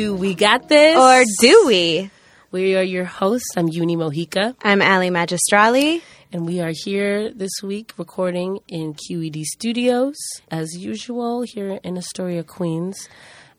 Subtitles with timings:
[0.00, 0.96] To We Got This.
[0.96, 2.10] Or do we?
[2.50, 3.50] We are your hosts.
[3.54, 6.00] I'm Uni Mojica, I'm Ali Magistrali.
[6.32, 10.16] and we are here this week recording in QED Studios,
[10.50, 13.10] as usual, here in Astoria, Queens.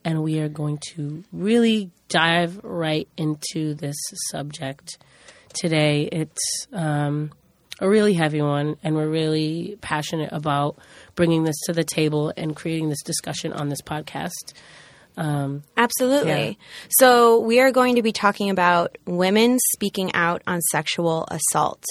[0.03, 3.97] And we are going to really dive right into this
[4.31, 4.97] subject
[5.53, 6.09] today.
[6.11, 7.33] It's um,
[7.79, 10.79] a really heavy one, and we're really passionate about
[11.13, 14.53] bringing this to the table and creating this discussion on this podcast.
[15.17, 16.31] Um, Absolutely.
[16.31, 16.53] Yeah.
[16.89, 21.83] So, we are going to be talking about women speaking out on sexual assault.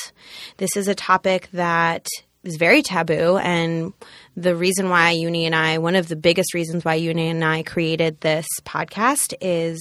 [0.57, 2.07] This is a topic that
[2.43, 3.93] is very taboo, and
[4.37, 7.63] the reason why Uni and I, one of the biggest reasons why Uni and I
[7.63, 9.81] created this podcast is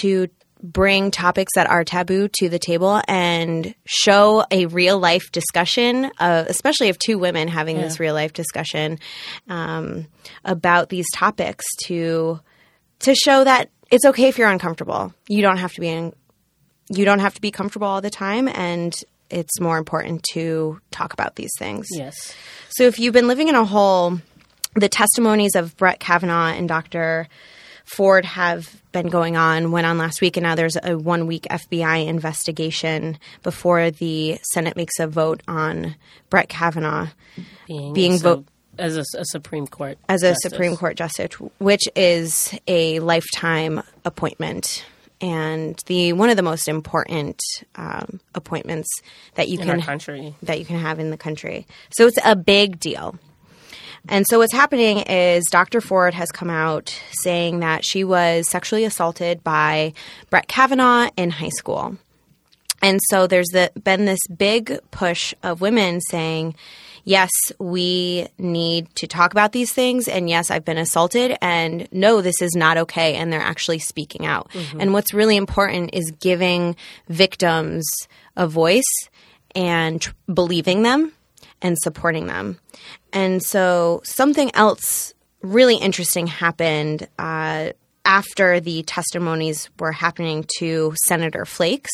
[0.00, 0.28] to
[0.62, 6.44] bring topics that are taboo to the table and show a real life discussion, uh,
[6.46, 8.98] especially of two women having this real life discussion
[9.48, 10.06] um,
[10.44, 12.40] about these topics to
[13.00, 15.12] to show that it's okay if you're uncomfortable.
[15.28, 16.14] You don't have to be in,
[16.88, 18.94] you don't have to be comfortable all the time, and
[19.28, 21.88] it's more important to talk about these things.
[21.90, 22.34] Yes.
[22.70, 24.18] So if you've been living in a hole,
[24.76, 27.28] the testimonies of Brett Kavanaugh and Dr.
[27.84, 31.44] Ford have been going on, went on last week, and now there's a one week
[31.50, 35.96] FBI investigation before the Senate makes a vote on
[36.30, 37.08] Brett Kavanaugh
[37.66, 38.46] Being, Being so- vote-
[38.78, 40.50] as a, a Supreme Court as a justice.
[40.50, 44.84] Supreme Court justice, which is a lifetime appointment.
[45.20, 47.38] And the one of the most important
[47.76, 48.88] um, appointments
[49.34, 49.78] that you in can
[50.42, 51.66] that you can have in the country.
[51.90, 53.18] So it's a big deal.
[54.08, 55.80] And so what's happening is Dr.
[55.80, 59.92] Ford has come out saying that she was sexually assaulted by
[60.30, 61.96] Brett Kavanaugh in high school.
[62.82, 66.56] And so there's the, been this big push of women saying,
[67.04, 70.08] yes, we need to talk about these things.
[70.08, 71.36] And yes, I've been assaulted.
[71.40, 73.14] And no, this is not okay.
[73.14, 74.50] And they're actually speaking out.
[74.50, 74.80] Mm-hmm.
[74.80, 76.76] And what's really important is giving
[77.08, 77.84] victims
[78.36, 79.08] a voice
[79.54, 81.12] and tr- believing them
[81.60, 82.58] and supporting them.
[83.12, 85.12] And so something else
[85.42, 87.70] really interesting happened uh,
[88.04, 91.90] after the testimonies were happening to Senator Flakes.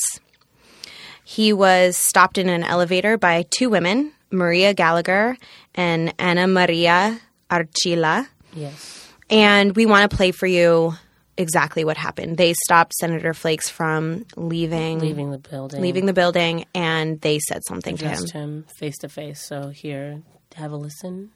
[1.24, 5.36] He was stopped in an elevator by two women, Maria Gallagher
[5.74, 7.20] and Ana Maria
[7.50, 8.26] Archila.
[8.54, 9.06] Yes.
[9.28, 10.94] And we want to play for you
[11.36, 12.36] exactly what happened.
[12.38, 15.82] They stopped Senator Flakes from leaving Leaving the building.
[15.82, 18.26] leaving the building and they said something to him.
[18.26, 19.40] him face to face.
[19.46, 20.22] So here,
[20.54, 21.30] have a listen.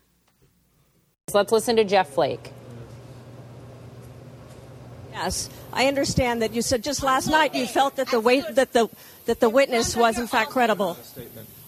[1.33, 2.53] Let's listen to Jeff Flake.
[5.13, 8.73] Yes, I understand that you said just last night you felt that the wait that
[8.73, 8.89] the
[9.27, 10.97] that the witness was in fact credible.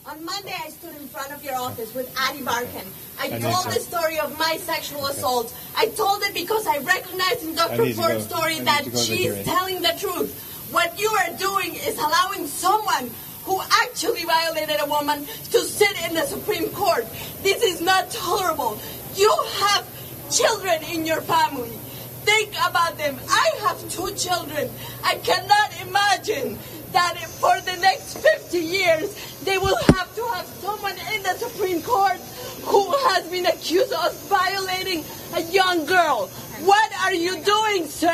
[0.07, 2.85] On Monday, I stood in front of your office with Ady Barkan.
[3.19, 5.55] I told the story of my sexual assault.
[5.77, 7.95] I told it because I recognized in Dr.
[7.95, 10.69] Ford's story that to go to the she's telling the truth.
[10.73, 13.11] What you are doing is allowing someone
[13.45, 17.07] who actually violated a woman to sit in the Supreme Court.
[17.43, 18.79] This is not tolerable.
[19.15, 19.87] You have
[20.31, 21.79] children in your family.
[22.25, 23.19] Think about them.
[23.29, 24.71] I have two children.
[25.05, 26.59] I cannot imagine
[26.93, 29.13] that for the next 50 years
[29.45, 32.19] they will have to have someone in the Supreme Court
[32.65, 35.05] who has been accused of violating
[35.35, 36.29] a young girl.
[36.65, 38.09] What are you doing, sir?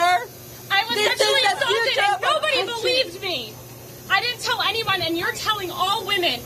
[0.72, 3.54] I was This is sexually assaulted and nobody believed me.
[4.10, 6.40] I didn't tell anyone, and you're telling all women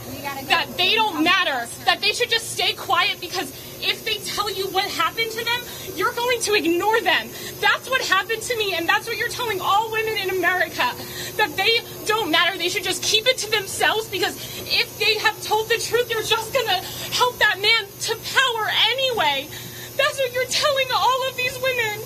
[0.47, 4.67] that they don't matter, that they should just stay quiet because if they tell you
[4.67, 5.61] what happened to them,
[5.95, 7.27] you're going to ignore them.
[7.59, 10.93] That's what happened to me, and that's what you're telling all women in America
[11.37, 12.57] that they don't matter.
[12.57, 14.35] They should just keep it to themselves because
[14.69, 16.79] if they have told the truth, you're just going to
[17.17, 19.49] help that man to power anyway.
[19.97, 22.05] That's what you're telling all of these women.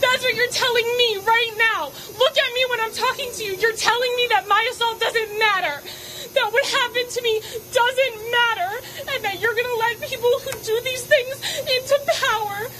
[0.00, 1.90] That's what you're telling me right now.
[1.90, 3.54] Look at me when I'm talking to you.
[3.58, 5.82] You're telling me that my assault doesn't matter.
[6.34, 7.42] That what happened to me
[7.74, 8.70] doesn't matter.
[9.10, 11.36] And that you're going to let people who do these things
[11.66, 12.70] into power.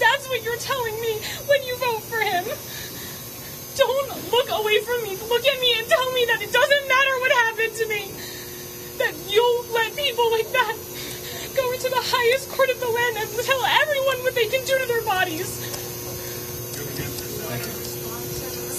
[0.00, 2.44] That's what you're telling me when you vote for him.
[3.76, 5.16] Don't look away from me.
[5.28, 8.02] Look at me and tell me that it doesn't matter what happened to me.
[9.00, 10.76] That you'll let people like that
[11.56, 14.78] go into the highest court of the land and tell everyone what they can do
[14.78, 15.81] to their bodies.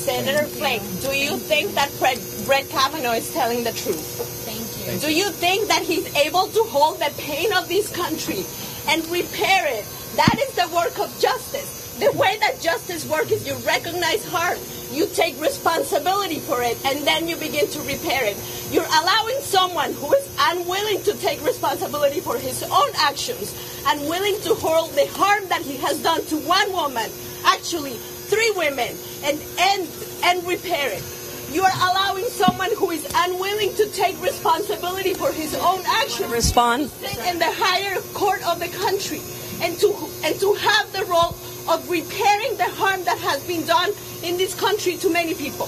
[0.04, 4.04] Senator Flake, do you think that Brett, Brett Kavanaugh is telling the truth?
[4.44, 5.00] Thank you.
[5.00, 8.44] Do you think that he's able to hold the pain of this country
[8.92, 9.86] and repair it?
[10.18, 11.96] That is the work of justice.
[12.00, 14.60] The way that justice works is you recognize harm,
[14.92, 18.36] you take responsibility for it, and then you begin to repair it.
[18.72, 23.56] You're allowing someone who is unwilling to take responsibility for his own actions,
[23.88, 27.10] unwilling to hold the harm that he has done to one woman,
[27.46, 27.96] actually
[28.34, 28.90] three women
[29.24, 29.88] and and
[30.26, 31.04] and repair it.
[31.52, 36.90] You are allowing someone who is unwilling to take responsibility for his own actions Respond.
[36.90, 39.22] sit in the higher court of the country
[39.62, 39.94] and to
[40.26, 41.36] and to have the role
[41.70, 43.92] of repairing the harm that has been done
[44.24, 45.68] in this country to many people.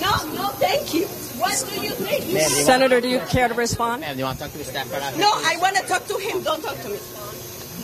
[0.00, 1.06] No, no, thank you.
[1.40, 2.38] What do you think?
[2.40, 4.02] Senator, do you care to respond?
[4.02, 5.22] Ma'am, do you want to talk to the staff right out here?
[5.22, 6.42] No, I want to talk to him.
[6.42, 6.98] Don't talk to me.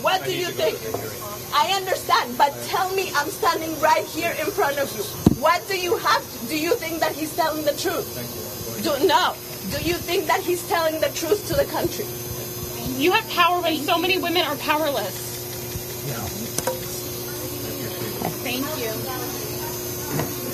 [0.01, 0.79] What do you think?
[1.53, 5.03] I understand, but tell me I'm standing right here in front of you.
[5.41, 6.23] What do you have?
[6.47, 8.07] Do you think that he's telling the truth?
[8.83, 9.35] Do, no.
[9.75, 12.05] Do you think that he's telling the truth to the country?
[13.01, 15.27] You have power when so many women are powerless.
[18.43, 19.28] Thank you.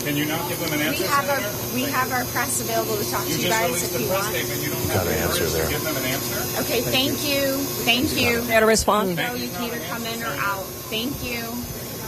[0.06, 1.74] Can you not give them an answer, We have our Senator?
[1.74, 4.22] we have our press available to talk You to you guys if a you press
[4.22, 4.36] want.
[4.38, 4.62] statement.
[4.62, 6.62] You don't have the courage to give them an answer?
[6.62, 7.58] Okay, thank you.
[7.90, 8.46] Thank you.
[8.46, 9.18] Care to respond?
[9.18, 10.62] No, you can either come in or out.
[10.94, 11.42] Thank you.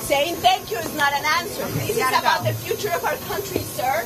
[0.05, 1.65] Saying thank you is not an answer.
[1.89, 2.51] This is about go.
[2.51, 4.05] the future of our country, sir.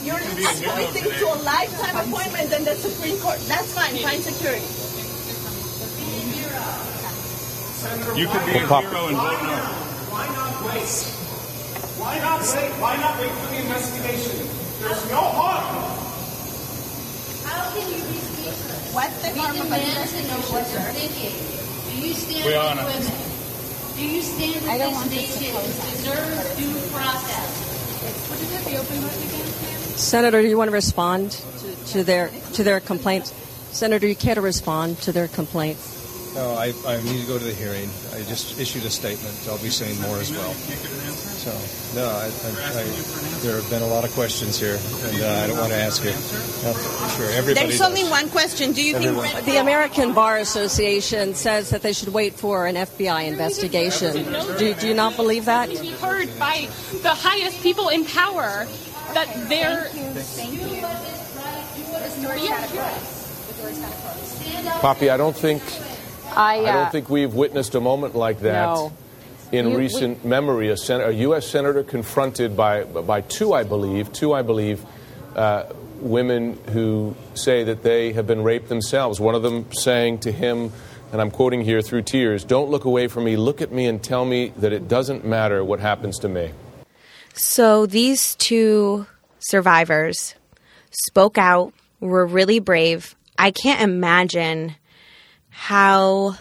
[0.00, 1.18] You're be a hero appointing today.
[1.20, 3.36] to a lifetime appointment in the Supreme Court.
[3.44, 4.00] That's fine.
[4.00, 4.64] Fine security.
[8.16, 9.60] You could be a hero and vote no.
[10.08, 11.19] Why not wait?
[12.00, 12.72] Why not wait?
[12.80, 14.48] Why not wait for the investigation?
[14.80, 15.68] There's no harm.
[17.44, 18.94] How can you be speechless?
[18.94, 20.80] What's the We harm of demand an know investigation, what sir?
[20.80, 21.36] you're thinking.
[21.36, 22.86] Do you stand We with are not.
[22.88, 23.12] women?
[23.96, 25.92] Do you stand with I don't this want this nation close who out.
[25.92, 27.50] deserves due process?
[28.32, 28.64] What is it?
[28.64, 29.46] The open button again?
[30.00, 33.34] Senator, do you want to respond to, to their to their complaints?
[33.76, 35.99] Senator, you care to respond to their complaints?
[36.34, 37.88] No, I, I need to go to the hearing.
[38.14, 39.34] I just issued a statement.
[39.48, 40.52] I'll be saying more as well.
[40.52, 41.50] So,
[41.98, 42.84] no, I, I, I,
[43.40, 46.04] there have been a lot of questions here, and uh, I don't want to ask
[46.04, 46.14] it.
[46.62, 46.72] No,
[47.16, 47.88] sure, everybody There's does.
[47.88, 48.72] only one question.
[48.72, 49.26] Do you Everyone.
[49.26, 54.22] think The American Bar Association says that they should wait for an FBI investigation.
[54.56, 55.70] Do, do you not believe that?
[55.70, 56.68] To be heard by
[57.02, 58.66] the highest people in power
[59.14, 59.90] that they're.
[64.80, 65.62] Poppy, I don't think
[66.36, 68.92] I, I uh, don't think we've witnessed a moment like that No.
[69.52, 70.68] in You- recent memory.
[70.70, 71.46] A, sen- a U.S.
[71.46, 74.84] senator confronted by by two, I believe, two, I believe,
[75.36, 75.64] uh,
[76.00, 79.20] women who say that they have been raped themselves.
[79.20, 80.72] One of them saying to him,
[81.12, 83.36] and I'm quoting here through tears, "Don't look away from me.
[83.36, 86.50] Look at me and tell me that it doesn't matter what happens to me."
[87.34, 89.06] So these two
[89.38, 90.34] survivors
[90.90, 93.14] spoke out, were really brave.
[93.38, 94.74] I can't imagine
[95.50, 96.36] how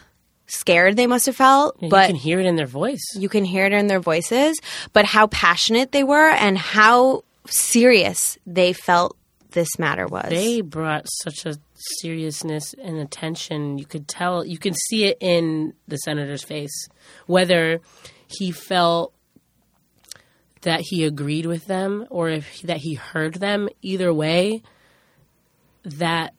[0.47, 3.03] scared they must have felt, Yeah, but you can hear it in their voice.
[3.15, 4.59] you can hear it in their voices,
[4.93, 9.15] but how passionate they were and how serious they felt
[9.51, 10.29] this matter was.
[10.29, 11.57] They brought such a
[12.01, 13.77] seriousness and attention.
[13.79, 16.87] You could tell, you can see it in the senator's face,
[17.25, 17.81] whether
[18.27, 19.13] he felt
[20.61, 23.69] that he agreed with them or if that he heard them.
[23.81, 24.61] Either way,
[25.83, 26.33] that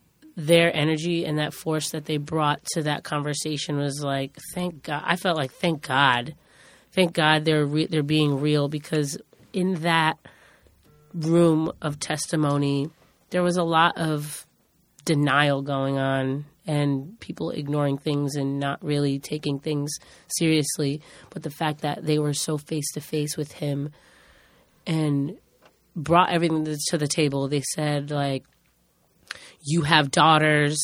[0.46, 5.02] their energy and that force that they brought to that conversation was like, thank God.
[5.04, 6.34] I felt like, thank God,
[6.92, 9.18] thank God they're re- they're being real because
[9.52, 10.18] in that
[11.12, 12.88] room of testimony,
[13.30, 14.46] there was a lot of
[15.04, 19.90] denial going on and people ignoring things and not really taking things
[20.38, 21.02] seriously.
[21.30, 23.90] But the fact that they were so face to face with him
[24.86, 25.36] and
[25.96, 28.44] brought everything to- to the table, they said, like,
[29.62, 30.78] you have daughters,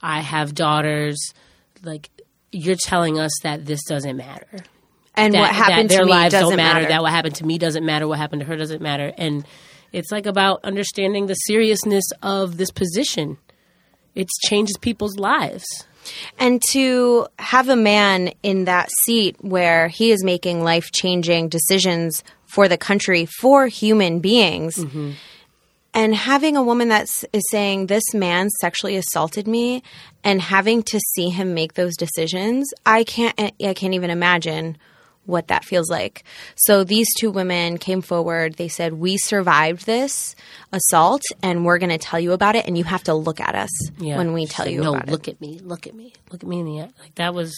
[0.00, 1.32] I have daughters.
[1.82, 2.10] Like,
[2.52, 4.64] you're telling us that this doesn't matter
[5.16, 6.88] and that, what happened that their to lives doesn't don't matter, matter.
[6.88, 8.06] That what happened to me doesn't matter.
[8.06, 9.12] What happened to her doesn't matter.
[9.16, 9.46] And
[9.92, 13.38] it's like about understanding the seriousness of this position.
[14.14, 15.64] It changes people's lives.
[16.38, 22.22] And to have a man in that seat where he is making life changing decisions
[22.46, 25.12] for the country, for human beings, mm-hmm.
[25.96, 29.82] And having a woman that is saying, This man sexually assaulted me,
[30.22, 34.76] and having to see him make those decisions, I can't, I can't even imagine
[35.24, 36.22] what that feels like.
[36.54, 38.54] So these two women came forward.
[38.54, 40.36] They said, We survived this
[40.70, 43.56] assault, and we're going to tell you about it, and you have to look at
[43.56, 44.18] us Yeah.
[44.18, 45.10] when we tell said, you no, about it.
[45.10, 46.90] look at me, look at me, look at me in the eye.
[47.00, 47.52] Like that was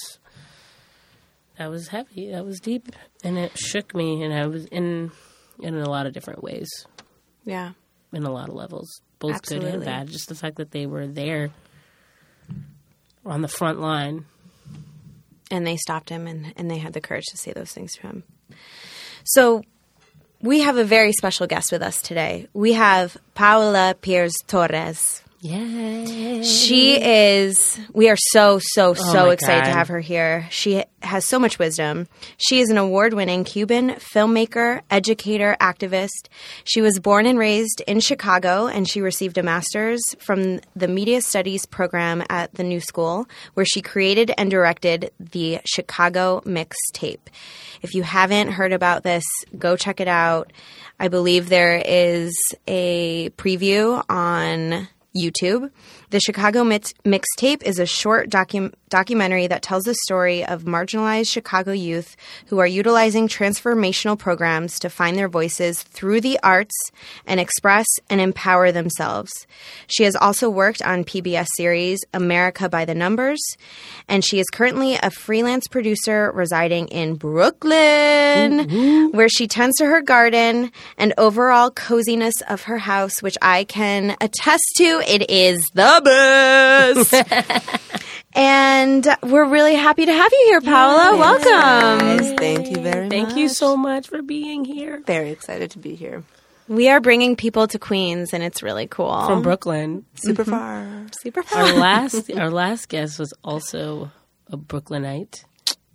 [1.58, 2.30] that was heavy.
[2.30, 2.88] That was deep,
[3.24, 4.22] and it shook me.
[4.22, 5.10] And I was in
[5.60, 6.68] in a lot of different ways,
[7.44, 7.72] Yeah.
[8.12, 10.08] In a lot of levels, both good and bad.
[10.08, 11.50] Just the fact that they were there
[13.24, 14.24] on the front line.
[15.50, 18.02] and they stopped him and, and they had the courage to say those things to
[18.02, 18.22] him.
[19.24, 19.62] So
[20.40, 22.46] we have a very special guest with us today.
[22.54, 25.22] We have Paola Piers Torres.
[26.42, 30.48] She is, we are so, so, so Oh excited to have her here.
[30.50, 32.08] She has so much wisdom.
[32.38, 36.28] She is an award winning Cuban filmmaker, educator, activist.
[36.64, 41.22] She was born and raised in Chicago, and she received a master's from the Media
[41.22, 47.28] Studies program at the New School, where she created and directed the Chicago Mixtape.
[47.80, 49.24] If you haven't heard about this,
[49.56, 50.52] go check it out.
[50.98, 52.34] I believe there is
[52.66, 55.70] a preview on YouTube.
[56.10, 61.30] The Chicago Mix- Mixtape is a short docu- documentary that tells the story of marginalized
[61.30, 62.16] Chicago youth
[62.46, 66.74] who are utilizing transformational programs to find their voices through the arts
[67.26, 69.30] and express and empower themselves.
[69.86, 73.40] She has also worked on PBS series America by the Numbers,
[74.08, 80.00] and she is currently a freelance producer residing in Brooklyn, where she tends to her
[80.00, 85.02] garden and overall coziness of her house, which I can attest to.
[85.06, 87.78] It is the best.
[88.38, 91.16] and we're really happy to have you here, Paola.
[91.18, 92.36] Welcome.
[92.36, 93.10] Thank you very much.
[93.10, 93.36] Thank much.
[93.36, 95.02] you so much for being here.
[95.06, 96.22] Very excited to be here.
[96.68, 99.26] We are bringing people to Queens, and it's really cool.
[99.26, 100.04] From Brooklyn.
[100.14, 100.50] Super Mhm.
[100.50, 101.06] far.
[101.20, 101.62] Super far.
[101.62, 104.10] Our last our last guest was also
[104.52, 105.44] a Brooklynite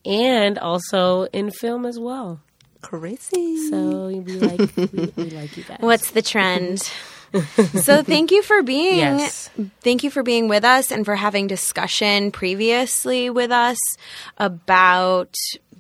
[0.06, 2.40] and also in film as well.
[2.82, 3.70] Crazy.
[3.70, 5.78] So we like we, we like you guys.
[5.80, 6.92] What's the trend?
[7.82, 9.50] so thank you for being Yes.
[9.82, 13.78] thank you for being with us and for having discussion previously with us
[14.38, 15.34] about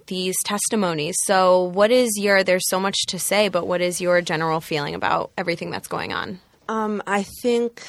[0.07, 1.15] these testimonies.
[1.25, 4.95] So what is your there's so much to say, but what is your general feeling
[4.95, 6.39] about everything that's going on?
[6.67, 7.79] Um, I think,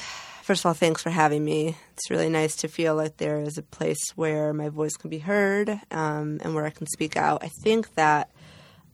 [0.43, 1.77] first of all, thanks for having me.
[1.93, 5.19] It's really nice to feel like there is a place where my voice can be
[5.19, 7.43] heard um, and where I can speak out.
[7.43, 8.29] I think that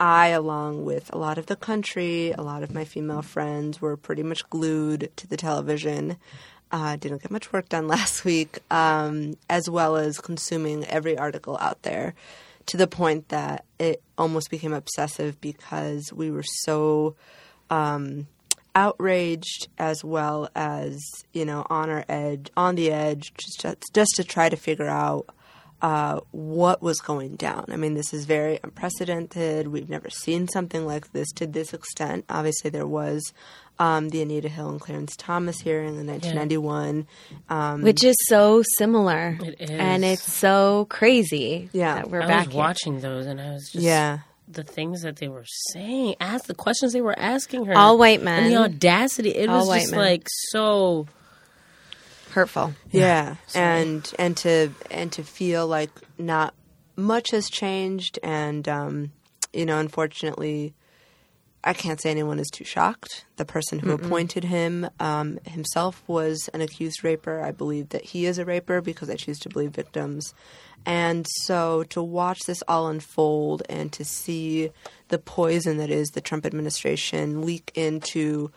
[0.02, 3.96] I, along with a lot of the country, a lot of my female friends, were
[3.96, 6.18] pretty much glued to the television.
[6.72, 11.56] Uh, didn't get much work done last week, um, as well as consuming every article
[11.62, 12.16] out there
[12.66, 17.16] to the point that it almost became obsessive because we were so
[17.70, 18.26] um,
[18.74, 21.00] outraged as well as
[21.32, 25.28] you know on our edge on the edge just just to try to figure out
[25.82, 27.66] uh, what was going down.
[27.70, 29.68] I mean, this is very unprecedented.
[29.68, 32.26] We've never seen something like this to this extent.
[32.30, 33.34] Obviously, there was
[33.80, 37.08] um, the Anita Hill and Clarence Thomas hearing in 1991,
[37.50, 39.40] um, Which is so similar.
[39.44, 39.70] It is.
[39.72, 41.96] And it's so crazy Yeah.
[41.96, 42.60] that we're I back was here.
[42.60, 44.20] watching those and I was just Yeah.
[44.48, 47.76] the things that they were saying, ask the questions they were asking her.
[47.76, 48.44] All white men.
[48.44, 49.30] And the audacity.
[49.32, 50.00] It All was white just men.
[50.00, 51.08] like so
[52.32, 52.74] hurtful.
[52.92, 56.54] Yeah, and and to and to feel like not
[56.96, 59.12] much has changed, and um,
[59.54, 60.74] you know, unfortunately,
[61.64, 63.26] I can't say anyone is too shocked.
[63.36, 64.06] The person who Mm-mm.
[64.06, 67.42] appointed him um, himself was an accused raper.
[67.42, 70.34] I believe that he is a raper because I choose to believe victims.
[70.86, 74.72] And so to watch this all unfold and to see
[75.10, 78.52] the poison that is the Trump administration leak into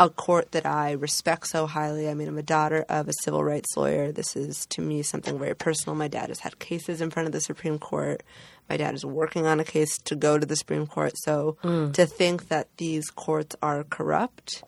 [0.00, 2.08] a court that I respect so highly.
[2.08, 4.10] I mean, I'm a daughter of a civil rights lawyer.
[4.10, 5.94] This is, to me, something very personal.
[5.94, 8.22] My dad has had cases in front of the Supreme Court.
[8.70, 11.12] My dad is working on a case to go to the Supreme Court.
[11.18, 11.92] So Mm.
[11.92, 14.64] to think that these courts are corrupt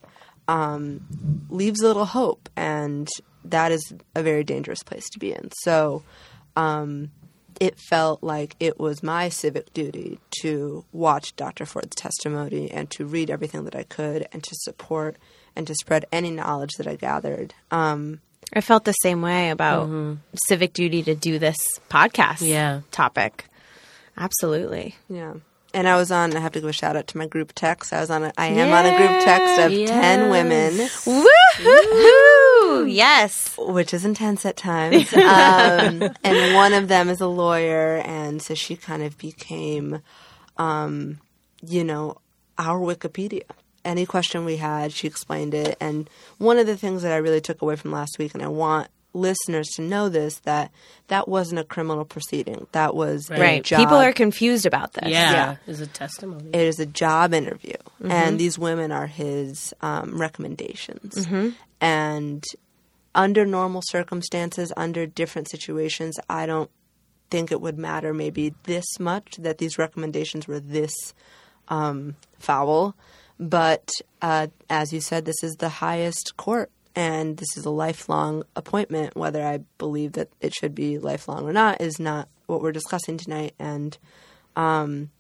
[0.48, 1.00] um,
[1.48, 2.48] leaves little hope.
[2.54, 3.08] And
[3.44, 5.50] that is a very dangerous place to be in.
[5.62, 6.02] So
[6.56, 7.10] um,
[7.66, 11.64] it felt like it was my civic duty to watch Dr.
[11.64, 15.16] Ford's testimony and to read everything that I could and to support
[15.54, 17.54] and to spread any knowledge that I gathered.
[17.70, 18.20] Um,
[18.52, 20.18] I felt the same way about Mhm.
[20.48, 22.80] civic duty to do this podcast Yeah.
[22.90, 23.44] topic.
[24.16, 24.96] Absolutely.
[25.08, 25.34] Yeah.
[25.74, 26.36] And I was on.
[26.36, 27.92] I have to give a shout out to my group text.
[27.94, 28.24] I was on.
[28.24, 30.72] A, I am on a group text of ten women.
[31.06, 32.71] Woohoo!
[32.94, 35.12] Yes, which is intense at times.
[35.16, 40.00] Um, and one of them is a lawyer, and so she kind of became,
[40.56, 41.18] um,
[41.66, 42.18] you know,
[42.58, 43.42] our Wikipedia.
[43.84, 45.76] Any question we had, she explained it.
[45.80, 46.08] And
[46.38, 48.88] one of the things that I really took away from last week, and I want
[49.14, 50.70] listeners to know this, that
[51.08, 52.66] that wasn't a criminal proceeding.
[52.72, 53.62] That was a Right.
[53.64, 53.78] job.
[53.80, 55.08] People are confused about this.
[55.10, 56.48] Yeah, is a testimony.
[56.52, 58.10] It is a job interview, Mhm.
[58.10, 61.26] and these women are his um, recommendations.
[61.26, 61.54] Mhm.
[61.80, 62.44] And
[63.14, 66.70] under normal circumstances, under different situations, I don't
[67.30, 70.92] think it would matter maybe this much that these recommendations were this
[71.68, 72.94] um, foul.
[73.38, 73.90] But
[74.20, 79.16] uh, as you said, this is the highest court, and this is a lifelong appointment.
[79.16, 83.16] Whether I believe that it should be lifelong or not is not what we're discussing
[83.16, 83.54] tonight.
[83.58, 83.96] And
[84.56, 85.10] um,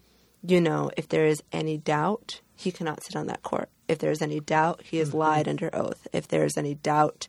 [0.46, 3.68] you know, if there is any doubt, he cannot sit on that court.
[3.88, 6.06] If there's any doubt, he has lied under oath.
[6.12, 7.28] If there is any doubt,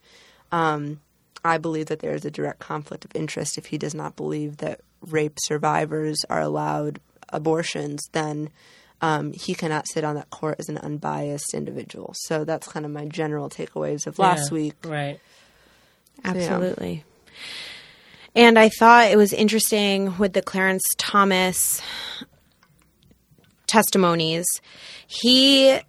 [0.54, 1.02] um,
[1.44, 3.58] I believe that there is a direct conflict of interest.
[3.58, 8.50] If he does not believe that rape survivors are allowed abortions, then
[9.02, 12.14] um, he cannot sit on that court as an unbiased individual.
[12.16, 14.76] So that's kind of my general takeaways of last Yeah, week.
[14.86, 15.20] Right.
[16.24, 17.04] Absolutely.
[18.36, 21.82] And I thought it was interesting with the Clarence Thomas
[23.68, 24.46] testimonies.
[25.08, 25.80] He,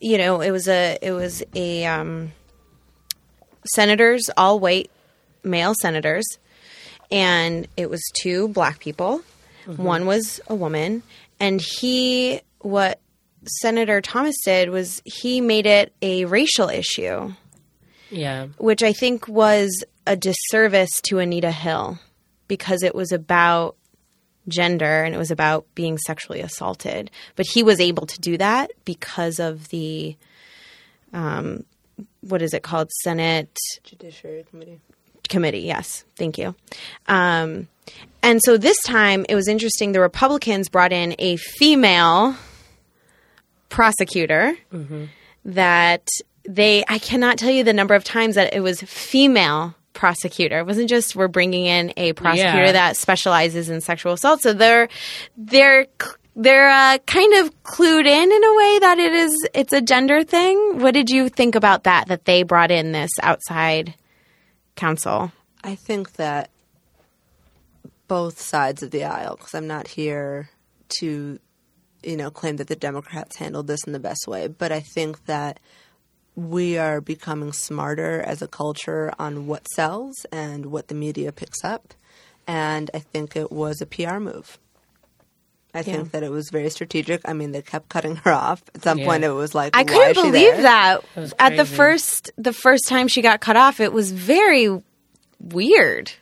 [0.00, 2.32] you know, it was a it was a um,
[3.74, 4.90] senators, all white
[5.44, 6.26] male senators,
[7.10, 9.22] and it was two black people.
[9.76, 11.02] One was a woman,
[11.38, 12.98] and he what
[13.60, 17.32] Senator Thomas did was he made it a racial issue
[18.10, 18.46] Yeah.
[18.58, 21.98] which I think was a disservice to Anita Hill
[22.48, 23.76] because it was about
[24.48, 27.10] gender and it was about being sexually assaulted.
[27.36, 30.16] But he was able to do that because of the,
[31.12, 31.64] um,
[32.28, 32.90] what is it called?
[33.02, 34.80] Senate Judiciary Committee.
[35.28, 35.60] committee.
[35.60, 36.54] Yes, thank you.
[37.06, 37.68] Um,
[38.22, 39.92] and so this time it was interesting.
[39.92, 42.34] The Republicans brought in a female
[43.68, 44.56] prosecutor
[45.44, 46.06] that
[46.48, 50.60] they, I cannot tell you the number of times that it was female prosecutor.
[50.60, 52.72] It wasn't just we're bringing in a prosecutor Yeah.
[52.72, 54.40] that specializes in sexual assault.
[54.42, 54.88] So they're,
[55.36, 55.86] they're,
[56.38, 60.22] they're uh, kind of clued in in a way that it is it's a gender
[60.22, 60.78] thing.
[60.78, 62.06] What did you think about that?
[62.06, 63.94] That they brought in this outside
[64.76, 65.32] counsel.
[65.64, 66.50] I think that
[68.06, 70.48] both sides of the aisle, because I'm not here
[71.00, 71.40] to,
[72.04, 75.26] you know, claim that the Democrats handled this in the best way, but I think
[75.26, 75.58] that
[76.36, 81.64] we are becoming smarter as a culture on what sells and what the media picks
[81.64, 81.94] up.
[82.46, 84.56] And I think it was a PR move.
[85.78, 85.96] I Yeah.
[85.96, 87.20] think that it was very strategic.
[87.24, 88.62] I mean, they kept cutting her off.
[88.74, 89.04] At some Yeah.
[89.06, 90.62] point, it was like, I why couldn't is she believe there?
[90.62, 91.02] that.
[91.14, 94.82] That was At the first the first time she got cut off, it was very
[95.40, 96.12] weird.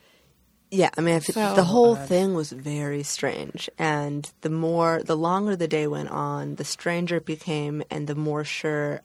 [0.71, 5.01] Yeah, I mean, I feel So the whole thing was very strange, and the more,
[5.05, 9.01] the longer the day went on, the stranger it became, and the more sure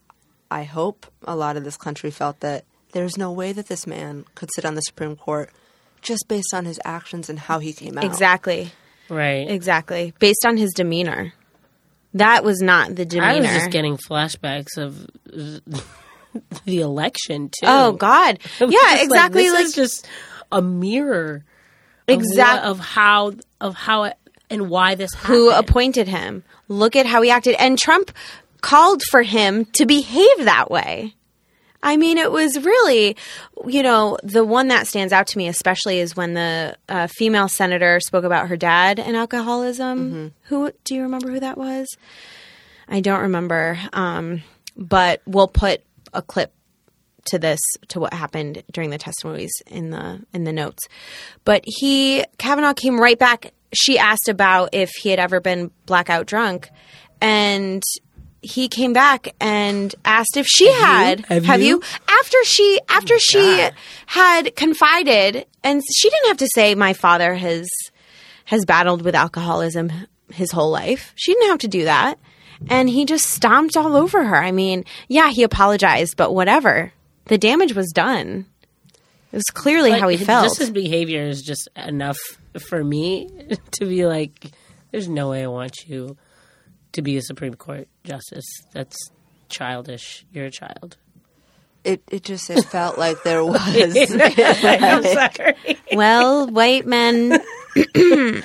[0.50, 4.26] I hope a lot of this country felt that there's no way that this man
[4.36, 5.50] could sit on the Supreme Court
[6.02, 8.04] just based on his actions and how he came out.
[8.04, 8.72] Exactly.
[9.12, 9.50] Right.
[9.50, 10.14] Exactly.
[10.20, 11.34] Based on his demeanor.
[12.14, 13.28] That was not the demeanor.
[13.32, 15.06] I was just getting flashbacks of
[16.66, 17.66] the election too.
[17.68, 18.40] Oh God.
[18.60, 19.44] Yeah, like, exactly.
[19.44, 20.08] this Like, is just
[20.52, 21.44] a mirror.
[22.08, 24.18] of Exact- what- of how of how it,
[24.50, 26.44] and why this who appointed him.
[26.68, 27.56] Look at how he acted.
[27.60, 28.12] And Trump
[28.62, 31.16] called for him to behave that way.
[31.84, 33.18] I mean, it was really,
[33.66, 37.48] you know, the one that stands out to me especially is when the uh, female
[37.48, 40.34] senator spoke about her dad and alcoholism.
[40.44, 41.88] Who do you remember who that was?
[42.88, 43.80] I don't remember.
[43.94, 44.44] Um,
[44.78, 45.82] but we'll put
[46.14, 46.54] a clip
[47.26, 50.88] to this to what happened during the testimonies in the in the notes.
[51.46, 53.54] But he Kavanaugh came right back.
[53.74, 56.70] She asked about if he had ever been blackout drunk,
[57.22, 57.84] and
[58.42, 61.26] he came back and asked if she had.
[61.26, 61.82] Have you?
[62.08, 63.70] After she after oh she
[64.08, 67.68] had confided, and she didn't have to say my father has
[68.46, 69.92] has battled with alcoholism
[70.34, 71.14] his whole life.
[71.16, 72.18] She didn't have to do that.
[72.70, 74.36] And he just stomped all over her.
[74.36, 76.94] I mean, yeah, he apologized, but whatever.
[77.26, 78.46] The damage was done.
[79.32, 80.58] It was clearly Like, how he Just felt.
[80.58, 82.18] his behavior is just enough
[82.70, 83.30] for me
[83.80, 84.52] to be like,
[84.92, 86.18] there's no way I want you
[86.92, 88.46] to be a Supreme Court justice.
[88.74, 88.96] That's
[89.50, 90.26] childish.
[90.32, 90.98] You're a child.
[91.84, 93.58] It it just it felt like there was.
[93.60, 95.56] I'm sorry.
[95.94, 97.40] well, white men.
[97.76, 98.42] it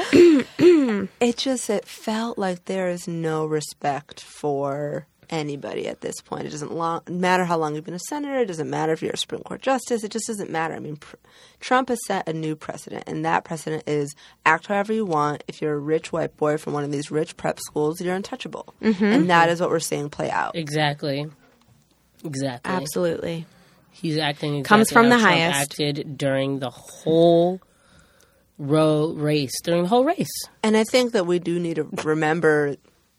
[1.36, 6.46] just it felt like there is no respect for anybody at this point.
[6.46, 8.38] It doesn't long, matter how long you've been a senator.
[8.40, 10.04] It doesn't matter if you're a Supreme Court justice.
[10.04, 10.74] It just doesn't matter.
[10.74, 11.16] I mean, pr-
[11.60, 15.44] Trump has set a new precedent, and that precedent is act however you want.
[15.48, 18.74] If you're a rich white boy from one of these rich prep schools, you're untouchable,
[18.82, 19.02] Mhm.
[19.14, 20.54] and that is what we're seeing play out.
[20.56, 21.26] Exactly.
[22.24, 22.72] Exactly.
[22.72, 23.46] Absolutely.
[23.90, 25.60] He's acting exactly Comes from the Trump highest.
[25.72, 27.60] acted during the whole
[28.58, 30.28] row race, during the whole race.
[30.62, 32.76] And I think that we do need to remember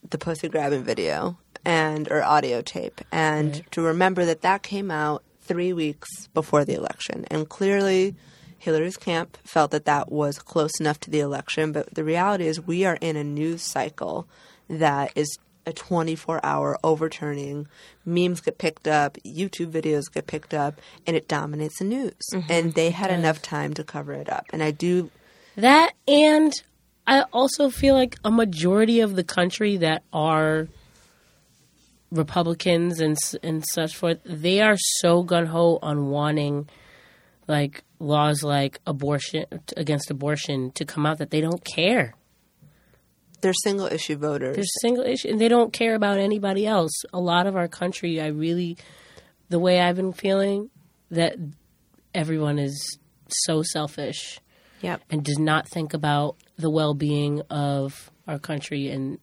[0.10, 5.24] the pussy grabbing video and or audio tape, and to remember that that came out
[5.42, 8.16] three weeks before the election, and clearly.
[8.60, 12.60] Hillary's camp felt that that was close enough to the election, but the reality is
[12.60, 14.28] we are in a news cycle
[14.68, 17.68] that is a 24 hour overturning.
[18.06, 22.14] Memes get picked up, YouTube videos get picked up, and it dominates the news.
[22.34, 22.52] Mm-hmm.
[22.52, 24.46] And they had enough time to cover it up.
[24.52, 25.12] And I do
[25.58, 26.54] That and
[27.06, 30.68] I also feel like a majority of the country that are
[32.12, 36.70] Republicans and and such forth, they are so gun ho on wanting
[37.48, 42.16] like laws like abortion against abortion to come out that they don't care.
[43.42, 44.56] They're single issue voters.
[44.56, 46.92] They're single issue, and they don't care about anybody else.
[47.14, 48.78] A lot of our country, I really,
[49.50, 50.70] the way I've been feeling,
[51.12, 51.36] that
[52.14, 52.98] everyone is
[53.46, 54.40] so selfish.
[54.82, 55.02] Yep.
[55.10, 59.20] And does not think about the well being of our country and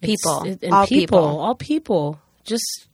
[0.00, 0.44] People.
[0.44, 1.40] it- and All people, people.
[1.40, 2.20] all people.
[2.44, 2.86] Just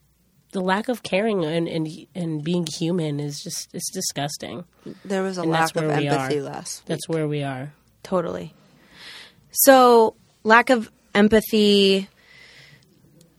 [0.52, 4.64] the lack of caring and, and and being human is just it's disgusting.
[5.04, 6.42] There was a And lack of empathy are.
[6.42, 7.72] last That's where we are.
[8.02, 8.54] Totally.
[9.50, 10.14] So,
[10.44, 12.08] lack of empathy,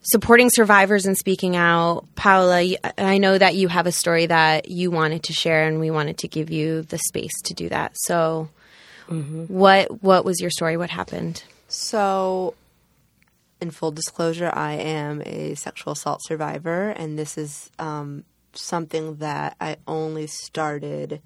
[0.02, 2.06] supporting survivors and speaking out.
[2.14, 5.90] Paula, I know that you have a story that you wanted to share, and we
[5.90, 7.92] wanted to give you the space to do that.
[7.98, 8.48] So,
[9.08, 9.44] mm-hmm.
[9.44, 10.76] what what was your story?
[10.76, 11.42] What happened?
[11.68, 12.54] So,
[13.60, 19.56] in full disclosure, I am a sexual assault survivor, and this is um, something that
[19.60, 21.20] I only started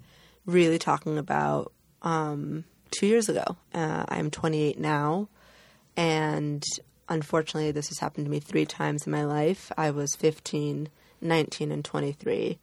[0.45, 3.57] really talking about um, two years ago.
[3.73, 5.29] Uh, I'm 28 now,
[5.95, 6.63] and
[7.07, 9.71] unfortunately, this has happened to me three times in my life.
[9.77, 10.89] I was 15,
[11.21, 12.59] 19, and 23.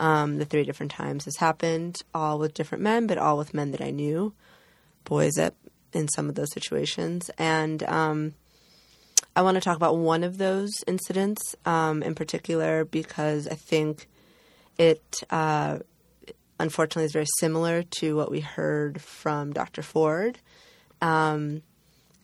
[0.00, 3.70] Um, the three different times this happened, all with different men, but all with men
[3.70, 4.34] that I knew,
[5.04, 5.54] boys at
[5.92, 7.30] in some of those situations.
[7.38, 8.34] And um,
[9.36, 14.06] I want to talk about one of those incidents um, in particular because I think
[14.78, 15.78] it uh,
[16.60, 19.82] unfortunately is very similar to what we heard from Dr.
[19.82, 20.38] Ford.
[21.00, 21.62] Um,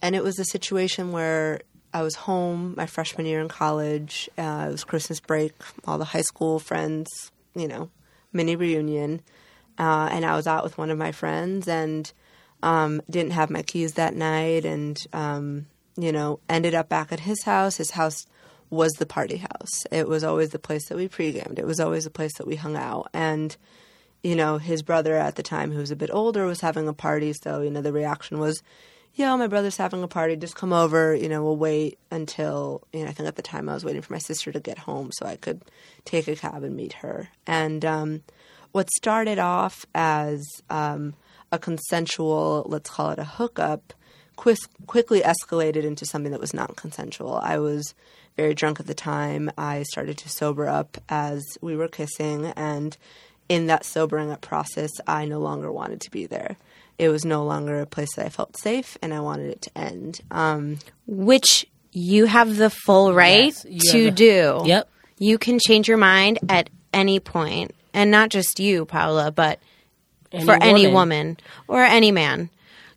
[0.01, 1.61] and it was a situation where
[1.93, 4.29] I was home my freshman year in college.
[4.37, 5.51] Uh, it was Christmas break,
[5.85, 7.09] all the high school friends,
[7.55, 7.89] you know,
[8.31, 9.21] mini reunion.
[9.77, 12.11] Uh, and I was out with one of my friends and
[12.63, 15.65] um, didn't have my keys that night and, um,
[15.97, 17.77] you know, ended up back at his house.
[17.77, 18.25] His house
[18.69, 19.85] was the party house.
[19.91, 21.59] It was always the place that we pre-gamed.
[21.59, 23.09] It was always the place that we hung out.
[23.13, 23.55] And,
[24.23, 26.93] you know, his brother at the time, who was a bit older, was having a
[26.93, 27.33] party.
[27.33, 28.63] So, you know, the reaction was,
[29.13, 30.37] yo, my brother's having a party.
[30.37, 31.13] Just come over.
[31.13, 34.01] You know, we'll wait until, you know, I think at the time I was waiting
[34.01, 35.63] for my sister to get home so I could
[36.05, 37.27] take a cab and meet her.
[37.45, 38.23] And um,
[38.71, 41.13] what started off as um,
[41.51, 43.93] a consensual, let's call it a hookup,
[44.35, 47.35] quis- quickly escalated into something that was not consensual.
[47.43, 47.93] I was
[48.37, 49.51] very drunk at the time.
[49.57, 52.47] I started to sober up as we were kissing.
[52.55, 52.95] And
[53.49, 56.55] in that sobering up process, I no longer wanted to be there.
[56.97, 59.77] It was no longer a place that I felt safe, and I wanted it to
[59.77, 60.21] end.
[60.29, 64.61] Um, Which you have the full right Yes, to the- do.
[64.65, 64.87] Yep.
[65.17, 69.59] You can change your mind at any point, and not just you, Paula, but
[70.31, 70.93] Any for any woman.
[70.93, 72.49] woman or any man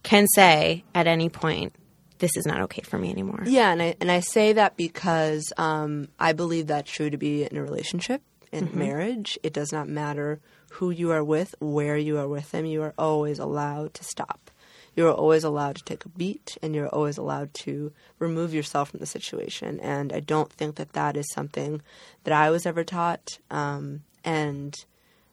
[0.04, 1.74] can say at any point,
[2.18, 5.52] "This is not okay for me anymore." Yeah, and I and I say that because
[5.56, 8.74] um, I believe that's true to be in a relationship, in Mhm.
[8.74, 9.38] marriage.
[9.42, 10.40] It does not matter
[10.74, 12.66] who you are with, where you are with them.
[12.66, 14.50] You are always allowed to stop.
[14.96, 18.90] You are always allowed to take a beat, and you're always allowed to remove yourself
[18.90, 19.80] from the situation.
[19.80, 21.82] And I don't think that that is something
[22.22, 24.76] that I was ever taught, um, and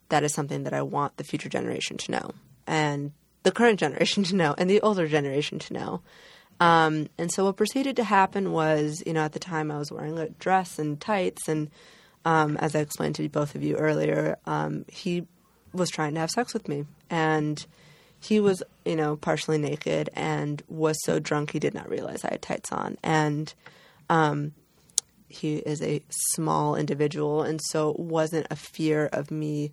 [0.09, 2.31] that is something that I want the future generation to know,
[2.65, 3.11] and
[3.43, 6.01] the current generation to know, and the older generation to know.
[6.59, 9.91] Um, and so what proceeded to happen was, you know, at the time I was
[9.91, 11.71] wearing a dress and tights, and
[12.23, 15.25] um, as I explained to both of you earlier, um, he
[15.73, 17.65] was trying to have sex with me, and
[18.19, 22.31] he was, you know, partially naked and was so drunk he did not realize I
[22.31, 23.51] had tights on, and
[24.09, 24.53] um,
[25.29, 29.71] he is a small individual, and so it wasn't a fear of me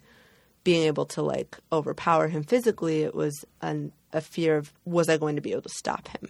[0.68, 3.00] being able to like overpower him physically.
[3.00, 6.28] It was an, a fear of was I going to be able to stop him.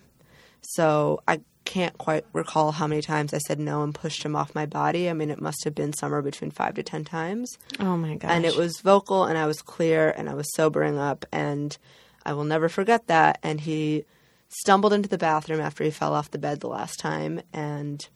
[0.62, 4.55] So I can't quite recall how many times I said no and pushed him off
[4.55, 5.11] my body.
[5.11, 7.59] I mean, it must have been somewhere between five to ten times.
[7.81, 8.31] Oh my gosh.
[8.31, 11.77] And it was vocal, and I was clear, and I was sobering up, and
[12.24, 13.40] I will never forget that.
[13.42, 14.05] And he
[14.51, 18.09] stumbled into the bathroom after he fell off the bed the last time, and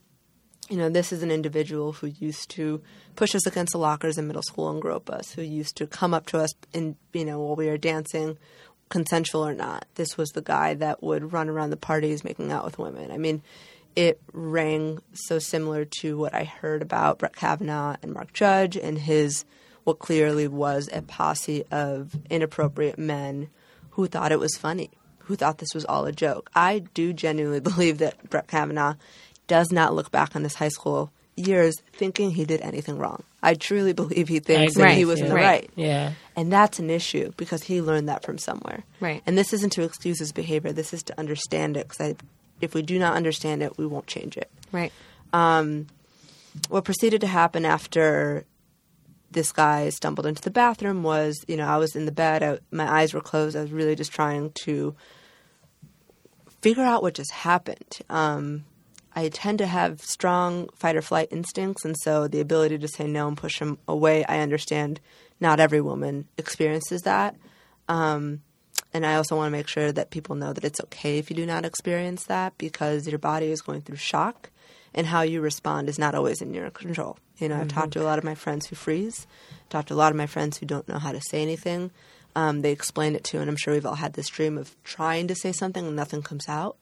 [0.69, 2.81] you know, this is an individual who used to
[3.17, 6.15] push us against the lockers in middle school and grope us, who used to come
[6.15, 8.39] up to us and, you know, while we were dancing,
[8.89, 9.87] consensual or not.
[9.97, 13.11] This was the guy that would run around the parties making out with women.
[13.11, 13.43] I mean,
[13.97, 18.99] it rang so similar to what I heard about Brett Kavanaugh and Mark Judge and
[18.99, 19.45] his,
[19.85, 23.49] what clearly was a posse of inappropriate men
[23.91, 26.51] who thought it was funny, who thought this was all a joke.
[26.55, 28.95] I do genuinely believe that Brett Kavanaugh
[29.47, 33.23] does not look back on his high school years thinking he did anything wrong.
[33.43, 35.45] I truly believe he thinks that he was in the Right.
[35.45, 35.71] right.
[35.77, 36.13] Yeah.
[36.37, 38.85] And that's an issue because he learned that from somewhere.
[39.01, 39.23] Right.
[39.27, 40.73] And this isn't to excuse his behavior.
[40.73, 42.15] This is to understand it because
[42.61, 44.51] if we do not understand it, we won't change it.
[44.71, 44.93] Right.
[45.33, 45.87] Um,
[46.69, 48.45] what proceeded to happen after
[49.31, 52.59] this guy stumbled into the bathroom was, you know, I was in the bed, I,
[52.71, 53.57] my eyes were closed.
[53.57, 54.95] I was really just trying to
[56.61, 57.99] figure out what just happened.
[58.11, 58.65] Um,
[59.15, 63.07] I tend to have strong fight or flight instincts, and so the ability to say
[63.07, 65.01] no and push him away, I understand
[65.41, 67.37] not every woman experiences that.
[67.89, 68.43] Um,
[68.95, 71.37] and I also want to make sure that people know that it's okay if you
[71.37, 74.51] do not experience that because your body is going through shock
[74.95, 77.19] and how you respond is not always in your control.
[77.39, 77.75] You know, I've Mhm.
[77.75, 79.27] talked to a lot of my friends who freeze,
[79.71, 81.91] talked to a lot of my friends who don't know how to say anything.
[82.37, 85.27] Um, they explain it to, and I'm sure we've all had this dream of trying
[85.29, 86.77] to say something and nothing comes out.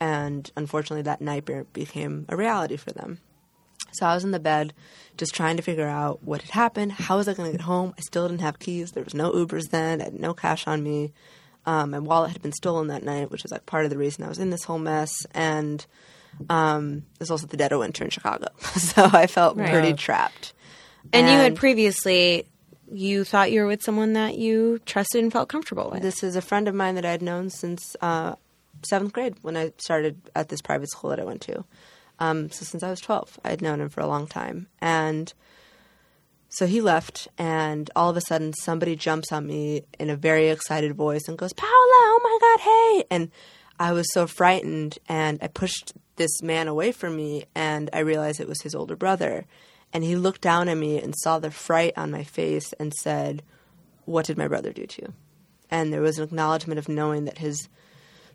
[0.00, 3.18] And unfortunately, that nightmare became a reality for them.
[3.92, 4.74] So I was in the bed
[5.16, 6.92] just trying to figure out what had happened.
[6.92, 7.94] How was I going to get home?
[7.98, 8.92] I still didn't have keys.
[8.92, 10.00] There was no Ubers then.
[10.00, 11.12] I had no cash on me.
[11.66, 14.24] Um, my wallet had been stolen that night, which was like part of the reason
[14.24, 15.26] I was in this whole mess.
[15.34, 15.84] And
[16.48, 18.46] um, it was also the dead of winter in Chicago.
[18.60, 19.70] so I felt Right.
[19.70, 20.52] pretty trapped.
[21.12, 22.44] And, you had previously,
[22.92, 26.02] you thought you were with someone that you trusted and felt comfortable with.
[26.02, 28.34] This is a friend of mine that I had known since uh,
[28.82, 31.64] seventh grade when I started at this private school that I went to.
[32.18, 34.68] Um, so since I was 12, I had known him for a long time.
[34.80, 35.32] And
[36.48, 40.48] so he left, and all of a sudden, somebody jumps on me in a very
[40.48, 43.16] excited voice and goes, Paola, oh my God, hey.
[43.16, 43.30] And
[43.78, 48.40] I was so frightened, and I pushed this man away from me, and I realized
[48.40, 49.44] it was his older brother.
[49.92, 53.42] And he looked down at me and saw the fright on my face and said,
[54.06, 55.12] What did my brother do to you?
[55.70, 57.68] And there was an acknowledgement of knowing that his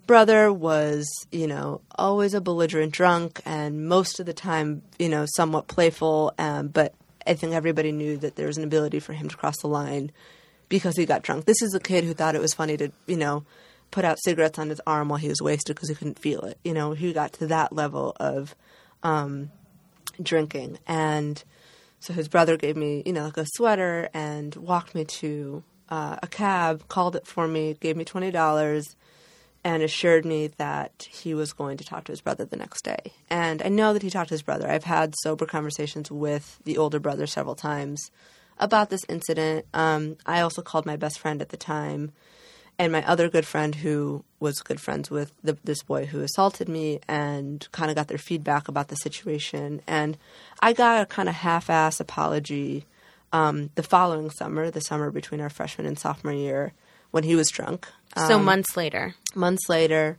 [0.05, 5.25] brother was, you know, always a belligerent drunk and most of the time, you know,
[5.35, 6.33] somewhat playful.
[6.37, 6.93] Um, but
[7.25, 10.11] I think everybody knew that there was an ability for him to cross the line
[10.69, 11.45] because he got drunk.
[11.45, 13.45] This is a kid who thought it was funny to, you know,
[13.91, 16.57] put out cigarettes on his arm while he was wasted because he couldn't feel it.
[16.63, 18.55] You know, he got to that level of
[19.03, 19.51] um,
[20.21, 20.79] drinking.
[20.87, 21.41] And
[21.99, 26.17] so his brother gave me, you know, like a sweater and walked me to uh,
[26.21, 28.95] a cab, called it for me, gave me $20
[29.63, 33.13] and assured me that he was going to talk to his brother the next day.
[33.29, 34.69] And I know that he talked to his brother.
[34.69, 38.11] I've had sober conversations with the older brother several times
[38.59, 39.65] about this incident.
[39.73, 42.11] Um, I also called my best friend at the time
[42.79, 46.67] and my other good friend who was good friends with the, this boy who assaulted
[46.67, 49.81] me and kind of got their feedback about the situation.
[49.87, 50.17] And
[50.59, 52.85] I got a kind of half ass apology
[53.31, 56.73] um, the following summer, the summer between our freshman and sophomore year,
[57.13, 57.87] when he was drunk.
[58.17, 59.13] so Um, months later.
[59.35, 60.17] months later,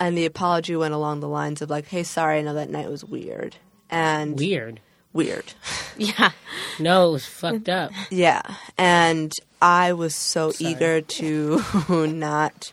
[0.00, 2.88] and the apology went along the lines of like, "Hey, sorry, I know that night
[2.88, 3.56] was weird."
[3.90, 4.80] And Weird.
[5.12, 5.52] weird.
[5.98, 6.30] Yeah.
[6.78, 7.90] No, it was fucked up.
[8.10, 8.42] Yeah,
[8.78, 11.60] and I was so eager to
[12.06, 12.72] not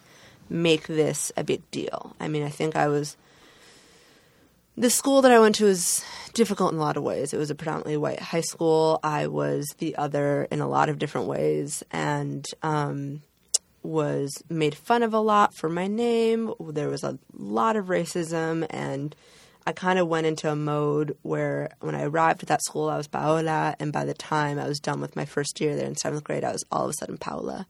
[0.49, 2.15] make this a big deal.
[2.19, 3.17] I mean, I think I was.
[4.77, 7.33] The school that I went to was difficult in a lot of ways.
[7.33, 8.99] It was a predominantly white high school.
[9.03, 13.21] I was the other in a lot of different ways, and um,
[13.85, 16.53] was made fun of a lot for my name.
[16.59, 19.15] There was a lot of racism, and
[19.67, 22.97] I kind of went into a mode where when I arrived at that school, I
[22.97, 25.95] was Paola, and by the time I was done with my first year there in
[25.95, 27.65] seventh grade, I was all of a sudden Paola.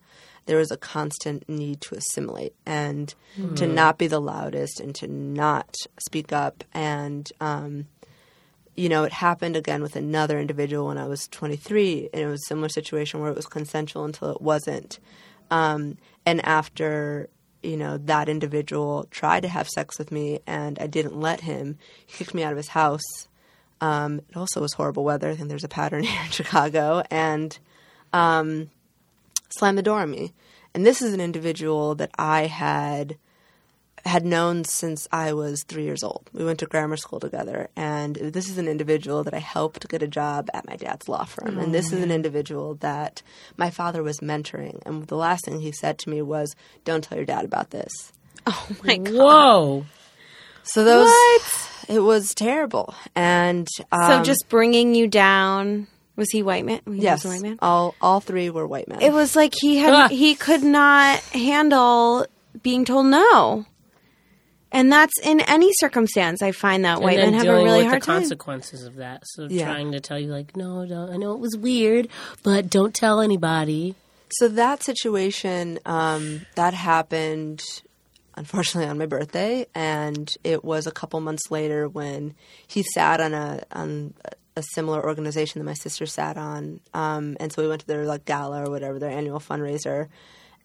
[0.45, 3.13] There was a constant need to assimilate and
[3.55, 3.73] to Mhm.
[3.73, 5.75] not be the loudest and to not
[6.05, 6.63] speak up.
[6.73, 7.87] And, um,
[8.75, 12.41] you know, it happened again with another individual when I was 23, and it was
[12.41, 14.99] a similar situation where it was consensual until it wasn't.
[15.51, 17.29] Um, and after
[17.63, 21.77] you know that individual tried to have sex with me, and I didn't let him,
[22.05, 23.27] he kicked me out of his house.
[23.81, 25.29] Um, it also was horrible weather.
[25.29, 27.57] I think there's a pattern here in Chicago, and
[28.13, 28.69] um,
[29.49, 30.33] slammed the door on me.
[30.73, 33.17] And this is an individual that I had
[34.05, 36.29] had known since I was three years old.
[36.31, 40.03] We went to grammar school together, and this is an individual that I helped get
[40.03, 41.57] a job at my dad's law firm.
[41.57, 43.23] Oh, and this is an individual that
[43.57, 44.81] my father was mentoring.
[44.85, 47.91] And the last thing he said to me was, "Don't tell your dad about this."
[48.47, 49.13] Oh my god!
[49.15, 49.85] Whoa!
[50.61, 51.11] So those
[51.87, 55.87] it was terrible, and um, so just bringing you down.
[56.15, 56.79] Was he white man?
[56.85, 57.59] He yes, was a white man.
[57.61, 59.01] all all three were white men.
[59.01, 62.27] It was like he had he could not handle
[62.61, 63.65] being told no.
[64.75, 66.41] And that's in any circumstance.
[66.41, 68.21] I find that white and then men have a really with hard the time.
[68.21, 69.23] consequences of that.
[69.25, 69.63] So Yeah.
[69.65, 72.09] trying to tell you like, no, don't, I know it was weird,
[72.43, 73.95] but don't tell anybody.
[74.31, 77.63] So that situation um, that happened,
[78.35, 82.33] unfortunately, on my birthday, and it was a couple months later when
[82.67, 84.13] he sat on a on
[84.57, 88.05] a similar organization that my sister sat on, um, and so we went to their
[88.05, 90.07] like gala or whatever their annual fundraiser,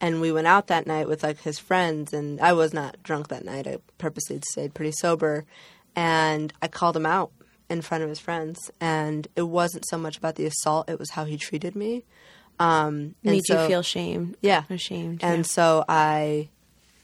[0.01, 3.29] and we went out that night with like his friends, and I was not drunk
[3.29, 3.67] that night.
[3.67, 5.45] I purposely stayed pretty sober,
[5.97, 7.31] and I called him out.
[7.69, 11.11] in front of his friends, and it wasn't so much about the assault; it was
[11.11, 12.05] how he treated me.
[12.59, 14.35] Um, and Made so- you feel shame.
[14.43, 15.21] yeah, ashamed.
[15.23, 15.43] And yeah.
[15.43, 16.49] so I,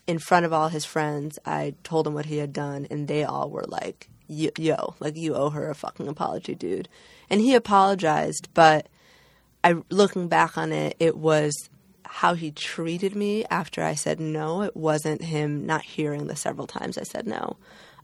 [0.09, 3.23] in front of all his friends, I told him what he had done, and they
[3.23, 6.89] all were like, "Yo, yo, like you owe her a fucking apology, dude."
[7.31, 8.89] And he apologized, but
[9.63, 11.71] I, looking back on it, it was
[12.09, 14.62] how he treated me after I said no.
[14.62, 17.57] It wasn't him not hearing the several times I said no.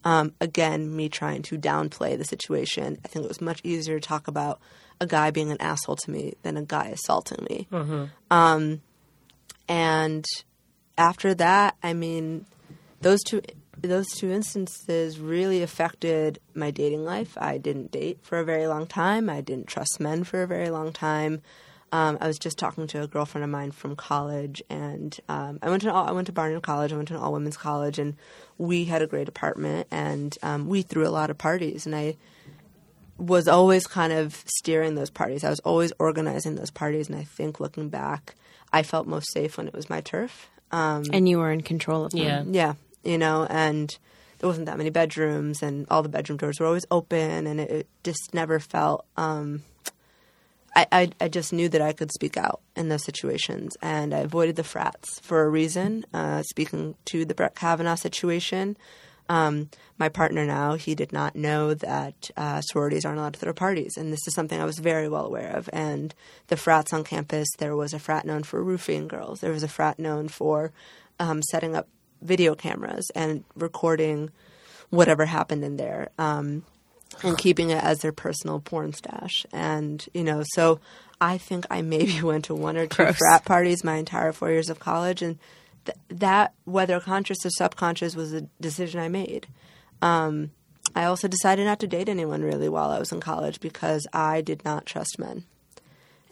[0.04, 2.98] Um, again, me trying to downplay the situation.
[3.04, 4.60] I think it was much easier to talk about
[5.00, 7.66] a guy being an asshole to me than a guy assaulting me.
[8.30, 8.82] Um,
[9.68, 10.24] and
[10.98, 12.46] after that, I mean,
[13.00, 13.42] those two
[13.80, 17.36] those two instances really affected my dating life.
[17.40, 19.28] I didn't date for a very long time.
[19.28, 21.42] I didn't trust men for a very long time.
[21.92, 25.68] Um, I was just talking to a girlfriend of mine from college, and um, I
[25.68, 26.90] went to all, I went to Barnard College.
[26.90, 28.16] I went to an all women's college, and
[28.56, 31.84] we had a great apartment, and um, we threw a lot of parties.
[31.84, 32.16] And I
[33.18, 35.44] was always kind of steering those parties.
[35.44, 38.34] I was always organizing those parties, and I think looking back,
[38.72, 40.48] I felt most safe when it was my turf.
[40.70, 42.22] Um, and you were in control of them.
[42.22, 42.44] Yeah.
[42.46, 42.74] yeah,
[43.04, 43.94] you know, and
[44.38, 47.70] there wasn't that many bedrooms, and all the bedroom doors were always open, and it,
[47.70, 49.04] it just never felt.
[50.74, 54.18] I, I I just knew that I could speak out in those situations, and I
[54.18, 56.04] avoided the frats for a reason.
[56.12, 58.76] Uh, speaking to the Brett Kavanaugh situation,
[59.28, 63.52] um, my partner now he did not know that uh, sororities aren't allowed to throw
[63.52, 65.68] parties, and this is something I was very well aware of.
[65.72, 66.14] And
[66.48, 69.40] the frats on campus, there was a frat known for roofing girls.
[69.40, 70.72] There was a frat known for
[71.18, 71.88] um, setting up
[72.20, 74.30] video cameras and recording
[74.90, 76.10] whatever happened in there.
[76.18, 76.64] Um,
[77.22, 79.46] and keeping it as their personal porn stash.
[79.52, 80.80] And, you know, so
[81.20, 83.16] I think I maybe went to one or two Gross.
[83.16, 85.22] frat parties my entire four years of college.
[85.22, 85.38] And
[85.84, 89.46] th- that, whether conscious or subconscious, was a decision I made.
[90.00, 90.50] Um,
[90.94, 94.40] I also decided not to date anyone really while I was in college because I
[94.40, 95.44] did not trust men.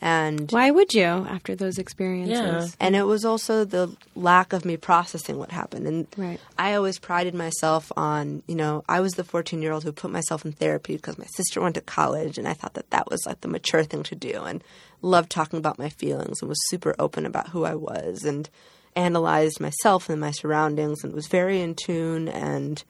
[0.02, 2.70] And Why would you after those experiences?
[2.70, 2.86] Yeah.
[2.86, 5.86] and it was also the lack of me processing what happened.
[5.86, 6.40] And Right.
[6.58, 10.10] I always prided myself on, you know, I was the 14 year old who put
[10.10, 13.20] myself in therapy because my sister went to college and I thought that that was
[13.26, 14.64] like the mature thing to do and
[15.02, 18.48] loved talking about my feelings and was super open about who I was and
[18.96, 22.26] analyzed myself and my surroundings and was very in tune.
[22.28, 22.82] And,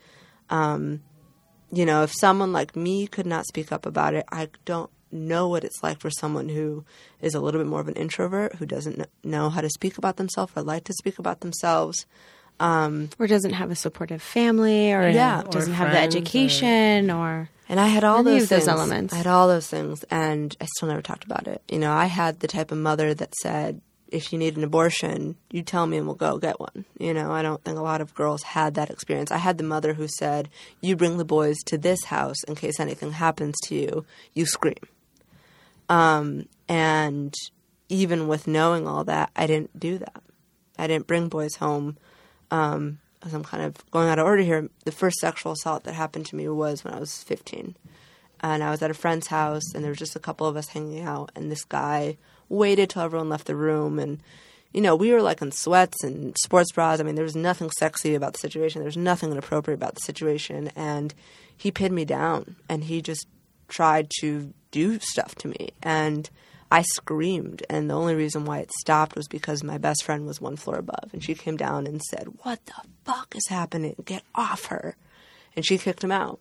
[0.49, 1.03] um,
[1.73, 5.49] you know, if someone like me could not speak up about it, I don't know
[5.49, 6.85] what it's like for someone who
[7.21, 10.17] is a little bit more of an introvert who doesn't know how to speak about
[10.17, 12.07] themselves or like to speak about themselves.
[12.59, 15.43] Um, Or doesn't have a supportive family, or Yeah.
[15.51, 19.15] doesn't have the education, or, and I had all any those of those elements.
[19.15, 21.63] I had all those things, and I still never talked about it.
[21.71, 25.37] You know, I had the type of mother that said, "If you need an abortion,
[25.51, 28.03] you tell me, and we'll go get one." You know, I don't think a lot
[28.03, 29.31] of girls had that experience.
[29.31, 30.51] I had the mother who said,
[30.83, 34.05] "You bring the boys to this house in case anything happens to you.
[34.35, 34.85] You scream."
[35.91, 37.35] Um, and
[37.91, 40.23] even with knowing all that, I didn't do that.
[40.79, 41.99] I didn't bring boys home.
[42.51, 45.95] Um, as I'm kind of going out of order here, the first sexual assault that
[45.95, 47.77] happened to me was when I was 15.
[48.43, 50.69] And I was at a friend's house, and there was just a couple of us
[50.69, 52.17] hanging out, and this guy
[52.49, 53.99] waited till everyone left the room.
[53.99, 54.23] And,
[54.73, 57.01] you know, we were like in sweats and sports bras.
[57.01, 60.01] I mean, there was nothing sexy about the situation, there was nothing inappropriate about the
[60.01, 60.71] situation.
[60.75, 61.13] And
[61.55, 63.27] he pinned me down, and he just
[63.69, 65.71] tried to do stuff to me.
[65.83, 66.29] And
[66.73, 70.41] I screamed, and the only reason why it stopped was because my best friend was
[70.41, 73.97] one floor above, and she came down and said, "What the fuck is happening?
[74.05, 74.97] Get off her!"
[75.57, 76.39] And she kicked him out.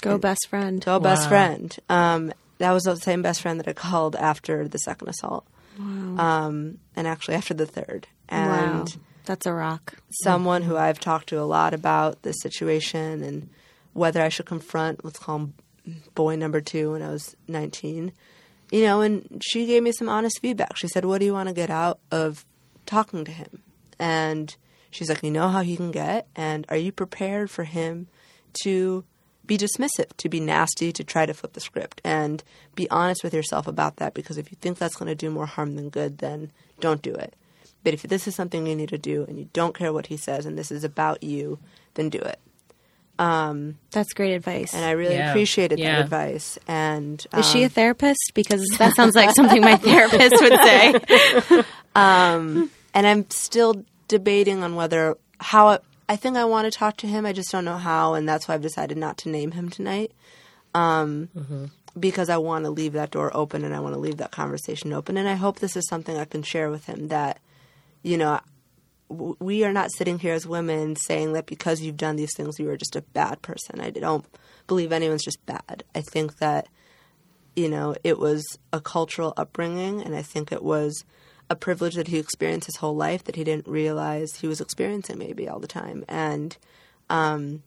[0.00, 0.84] go best friend.
[0.84, 1.76] Go best friend.
[1.88, 5.44] Um, that was the same best friend that I called after the second assault,
[5.76, 5.84] Wow.
[6.46, 8.06] um, and actually after the third.
[8.30, 8.38] Wow.
[8.78, 9.94] And That's a rock.
[10.22, 13.48] someone who I've talked to a lot about this situation and
[13.92, 15.54] whether I should confront, let's call him
[16.14, 18.12] boy number two when I was 19.
[18.70, 20.76] You know, and she gave me some honest feedback.
[20.76, 22.44] She said, What do you want to get out of
[22.86, 23.62] talking to him?
[23.98, 24.54] And
[24.90, 26.28] she's like, You know how he can get?
[26.36, 28.08] And are you prepared for him
[28.64, 29.04] to
[29.46, 32.02] be dismissive, to be nasty, to try to flip the script?
[32.04, 35.30] And be honest with yourself about that because if you think that's going to do
[35.30, 37.34] more harm than good, then don't do it.
[37.84, 40.18] But if this is something you need to do and you don't care what he
[40.18, 41.58] says and this is about you,
[41.94, 42.38] then do it.
[43.18, 44.74] Um, That's great advice.
[44.74, 45.30] and I really Yeah.
[45.30, 45.96] appreciated Yeah.
[45.96, 46.58] that advice.
[46.68, 48.20] And Is she a um, therapist?
[48.34, 50.94] Because that sounds like something my therapist would say.
[51.94, 56.96] um, and I'm still debating on whether how I, I think I want to talk
[56.98, 57.26] to him.
[57.26, 60.12] I just don't know how, and that's why I've decided not to name him tonight.
[60.74, 61.28] Um,
[61.98, 64.92] Because I want to leave that door open, and I want to leave that conversation
[64.92, 67.08] open, and I hope this is something I can share with him.
[67.08, 67.40] That
[68.02, 68.44] you know, w-
[69.08, 72.68] we are not sitting here as women saying that because you've done these things, you
[72.70, 73.80] are just a bad person.
[73.80, 74.24] I don't
[74.66, 75.84] believe anyone's just bad.
[75.94, 76.68] I think that,
[77.56, 81.04] you know, it was a cultural upbringing, and I think it was
[81.50, 85.18] a privilege that he experienced his whole life that he didn't realize he was experiencing
[85.18, 86.04] maybe all the time.
[86.06, 86.56] And
[87.08, 87.62] um,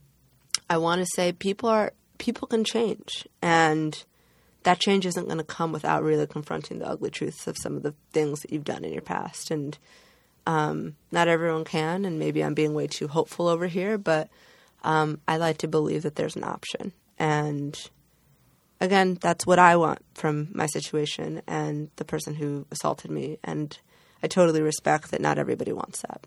[0.69, 4.03] I want to say people are people can change, and
[4.63, 7.81] that change isn't going to come without really confronting the ugly truths of some of
[7.81, 9.49] the things that you've done in your past.
[9.49, 9.75] And
[10.45, 14.29] um, not everyone can, and maybe I'm being way too hopeful over here, but
[14.83, 16.93] um, I like to believe that there's an option.
[17.19, 17.77] And
[18.79, 23.37] again, that's what I want from my situation and the person who assaulted me.
[23.43, 23.77] And
[24.23, 26.25] I totally respect that not everybody wants that.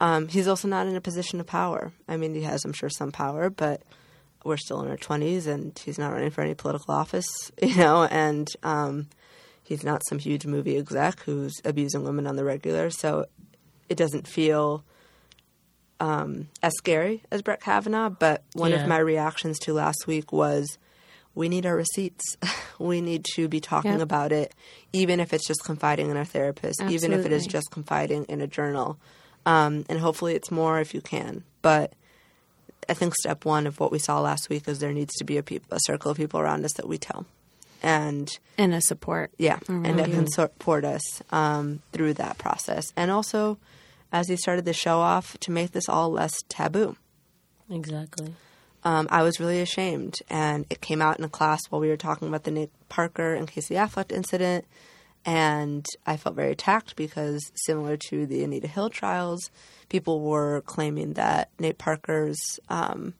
[0.00, 1.92] Um, he's also not in a position of power.
[2.08, 3.82] I mean, he has, I'm sure, some power, but
[4.44, 7.26] we're still in our 20s and he's not running for any political office,
[7.62, 9.08] you know, and um,
[9.64, 12.90] he's not some huge movie exec who's abusing women on the regular.
[12.90, 13.26] So
[13.88, 14.84] it doesn't feel
[16.00, 18.10] um, as scary as Brett Kavanaugh.
[18.10, 18.82] But one Yeah.
[18.82, 20.78] of my reactions to last week was
[21.34, 22.36] we need our receipts.
[22.78, 24.00] we need to be talking Yep.
[24.02, 24.54] about it,
[24.92, 28.40] even if it's just confiding in our therapist, even if it is just confiding in
[28.40, 28.98] a journal.
[29.46, 31.44] Um, and hopefully it's more if you can.
[31.62, 31.92] But
[32.88, 35.36] I think step one of what we saw last week is there needs to be
[35.38, 37.26] a, peop- a circle of people around us that we tell.
[37.84, 39.30] And and a support.
[39.36, 40.14] yeah, and that you.
[40.14, 42.92] can support us um, through that process.
[42.96, 43.58] And also,
[44.10, 46.96] as he started the show off, to make this all less taboo.
[47.70, 48.34] Exactly.
[48.84, 51.96] Um, I was really ashamed, and it came out in a class while we were
[51.96, 54.66] talking about the Nick Parker and Casey Affleck incident,
[55.24, 59.50] and I felt very attacked because, similar to the Anita Hill trials,
[59.88, 63.14] people were claiming that Nate Parker's um,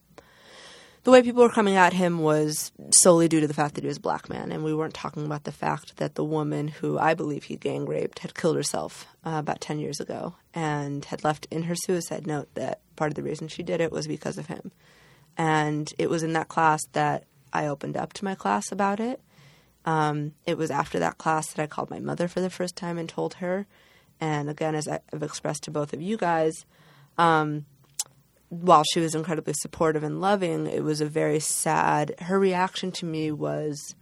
[1.04, 3.88] the way people were coming at him was solely due to the fact that he
[3.88, 6.98] was a black man, and we weren't talking about the fact that the woman who
[6.98, 11.22] I believe he gang raped had killed herself uh, about 10 years ago and had
[11.22, 14.38] left in her suicide note that part of the reason she did it was because
[14.38, 14.72] of him.
[15.36, 19.20] And it was in that class that I opened up to my class about it.
[19.84, 22.96] Um, it was after that class that I called my mother for the first time
[22.96, 23.66] and told her.
[24.20, 26.64] And again, as I've expressed to both of you guys,
[27.18, 27.66] um,
[28.60, 32.14] while she was incredibly supportive and loving, it was a very sad.
[32.20, 33.94] Her reaction to me was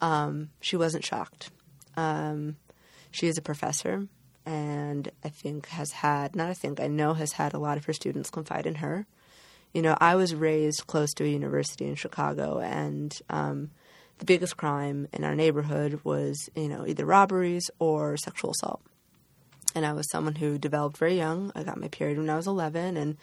[0.00, 1.50] um, she wasn't shocked.
[1.96, 2.56] Um,
[3.10, 4.06] she is a professor,
[4.46, 7.84] and I think has had, not I think, I know has had a lot of
[7.84, 9.06] her students confide in her.
[9.74, 13.70] You know, I was raised close to a university in Chicago, and um,
[14.18, 18.82] the biggest crime in our neighborhood was, you know, either robberies or sexual assault.
[19.74, 21.52] And I was someone who developed very young.
[21.54, 23.16] I got my period when I was 11, and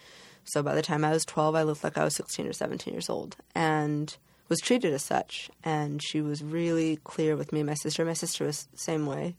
[0.48, 2.94] so by the time I was 12, I looked like I was 16 or 17
[2.94, 4.16] years old and
[4.48, 5.50] was treated as such.
[5.64, 8.06] And she was really clear with me and my sister.
[8.06, 9.36] My sister was the same way.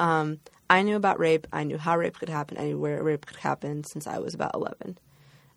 [0.00, 0.40] Um,
[0.70, 1.46] I knew about rape.
[1.52, 4.34] I knew how rape could happen, I knew where rape could happen since I was
[4.34, 4.98] about 11.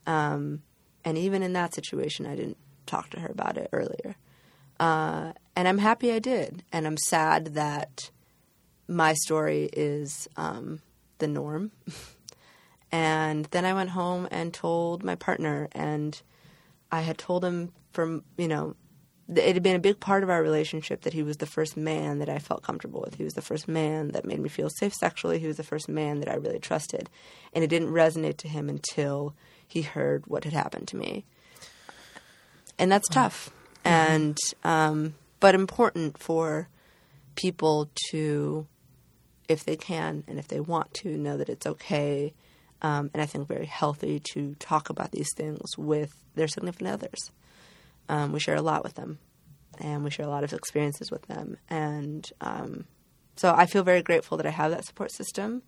[0.08, 0.62] Um,
[1.06, 4.16] and even in that situation, I didn't talk to her about it earlier.
[4.80, 6.64] Uh, and I'm happy I did.
[6.72, 8.10] And I'm sad that
[8.88, 10.82] my story is um,
[11.20, 11.72] the norm.
[12.92, 16.20] and then I went home and told my partner, and
[16.92, 18.76] I had told him from, you know,
[19.34, 22.20] it had been a big part of our relationship that he was the first man
[22.20, 23.16] that I felt comfortable with.
[23.16, 25.40] He was the first man that made me feel safe sexually.
[25.40, 27.10] He was the first man that I really trusted.
[27.54, 29.34] And it didn't resonate to him until
[29.66, 31.24] he heard what had happened to me.
[32.78, 33.52] And that's tough.
[33.86, 36.68] And, um, but important for
[37.36, 38.68] people to,
[39.48, 42.34] if they can and if they want to, know that it's okay.
[42.82, 47.32] Um, and I think very healthy to talk about these things with their significant others.
[48.10, 49.20] Um, we share a lot with them,
[49.80, 51.58] and we share a lot of experiences with them.
[51.70, 52.86] And um,
[53.36, 55.64] so I feel very grateful that I have that support system.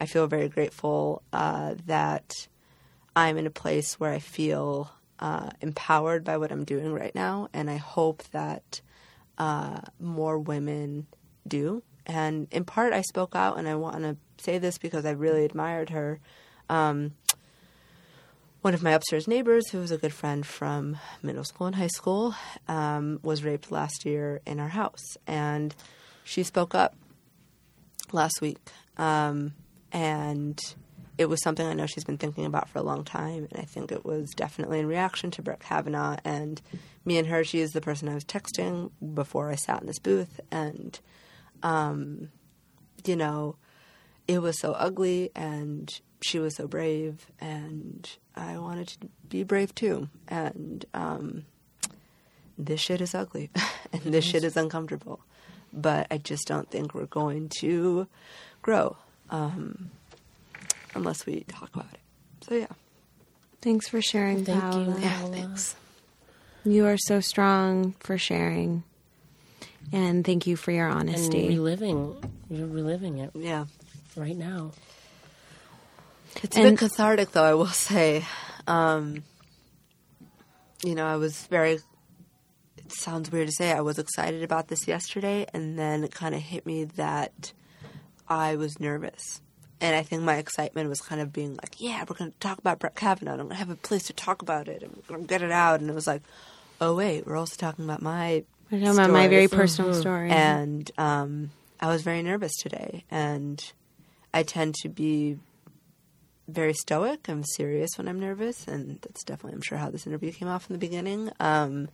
[0.00, 2.32] I feel very grateful uh, that
[3.14, 7.48] I'm in a place where I feel uh, empowered by what I'm doing right now,
[7.52, 8.80] and I hope that
[9.38, 11.06] uh, more women
[11.46, 11.82] do.
[12.06, 15.44] And in part, I spoke out, and I want to say this because I really
[15.44, 16.20] admired her.
[16.68, 17.12] Um,
[18.62, 21.88] one of my upstairs neighbors, who was a good friend from middle school and high
[21.88, 22.34] school,
[22.66, 25.74] um, was raped last year in our house, and
[26.24, 26.94] she spoke up
[28.10, 28.56] last week.
[28.96, 29.52] Um,
[29.92, 30.58] and
[31.18, 33.64] it was something I know she's been thinking about for a long time, and I
[33.64, 36.60] think it was definitely in reaction to Brett Kavanaugh and
[37.04, 37.44] me and her.
[37.44, 40.98] She is the person I was texting before I sat in this booth, and
[41.62, 42.30] um,
[43.04, 43.56] you know,
[44.26, 45.88] it was so ugly, and
[46.24, 50.08] she was so brave, and I wanted to be brave too.
[50.28, 51.44] And um,
[52.58, 53.50] this shit is ugly,
[53.92, 55.20] and this shit is uncomfortable,
[55.72, 58.06] but I just don't think we're going to
[58.62, 58.96] grow.
[59.30, 59.90] Um,
[60.94, 62.00] unless we talk about it.
[62.48, 62.66] So yeah.
[63.60, 64.84] Thanks for sharing, Thank Paola.
[64.96, 65.00] you.
[65.00, 65.74] Yeah, thanks.
[66.64, 68.84] You are so strong for sharing.
[69.92, 71.48] And thank you for your And honesty.
[71.48, 72.14] reliving,
[72.50, 73.64] you're reliving it Yeah.
[74.16, 74.72] right now.
[76.42, 77.44] It's a And- bit cathartic, though.
[77.44, 78.24] I will say.
[78.66, 79.22] Um,
[80.82, 81.78] you know, I was very.
[82.76, 83.72] It sounds weird to say.
[83.72, 87.52] I was excited about this yesterday, and then it kind of hit me that
[88.28, 89.40] I was nervous,
[89.80, 92.58] and I think my excitement was kind of being like, "Yeah, we're going to talk
[92.58, 93.32] about Brett Kavanaugh.
[93.32, 95.26] and I'm going to have a place to talk about it, and we're going to
[95.26, 96.22] get it out." And it was like,
[96.80, 100.30] "Oh wait, we're also talking about my." We're talking about my very stories." personal story.
[100.30, 103.64] And um, I was very nervous today, and
[104.34, 105.38] I tend to be
[106.48, 107.28] very stoic.
[107.28, 110.68] I'm serious when I'm nervous, and that's definitely, I'm sure, how this interview came off
[110.68, 111.30] in the beginning.
[111.40, 111.88] Um,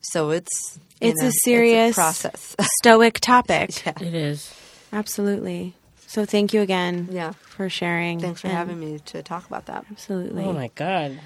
[0.00, 2.56] so it's it's know, a serious process.
[2.82, 3.84] stoic topic.
[3.84, 3.92] yeah.
[4.00, 4.52] It is.
[4.92, 5.74] Absolutely.
[6.06, 7.32] So thank you again Yeah.
[7.42, 8.18] for sharing.
[8.18, 9.84] Thanks for And- having me to talk about that.
[9.90, 10.42] Absolutely.
[10.44, 11.20] Oh my god.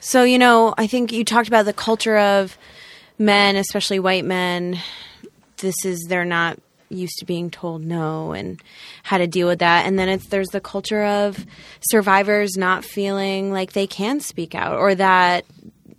[0.00, 2.56] So, you know, I think you talked about the culture of
[3.18, 4.78] men, especially white men.
[5.58, 6.58] This is, they're not
[6.92, 8.60] used to being told no and
[9.02, 9.86] how to deal with that.
[9.86, 11.44] And then it's, there's the culture of
[11.90, 15.44] survivors not feeling like they can speak out or that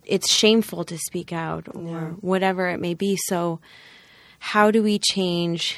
[0.06, 3.18] it's shameful to speak out or whatever it may be.
[3.28, 3.60] So,
[4.40, 5.78] how do we change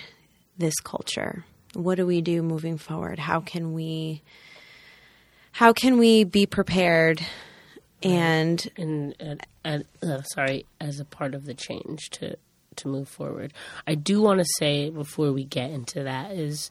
[0.57, 1.45] this culture?
[1.73, 3.19] What do we do moving forward?
[3.19, 4.23] How can we
[5.51, 7.21] how can we be prepared
[8.01, 12.37] and and, and, and uh, sorry, as a part of the change to
[12.77, 13.53] to move forward.
[13.87, 16.69] I do want to say before we get into that is,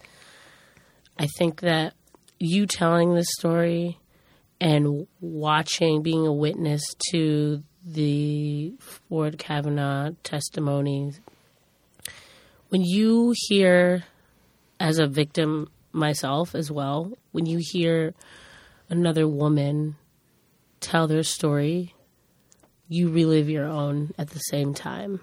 [1.18, 1.94] I think that
[2.38, 3.98] you telling this story
[4.61, 11.12] and watching, being a witness to the Ford Kavanaugh testimony,
[12.68, 14.05] when you hear,
[14.80, 18.14] as a victim myself as well, when you hear
[18.88, 19.96] another woman
[20.80, 21.94] tell their story,
[22.88, 25.20] you relive your own at the same time.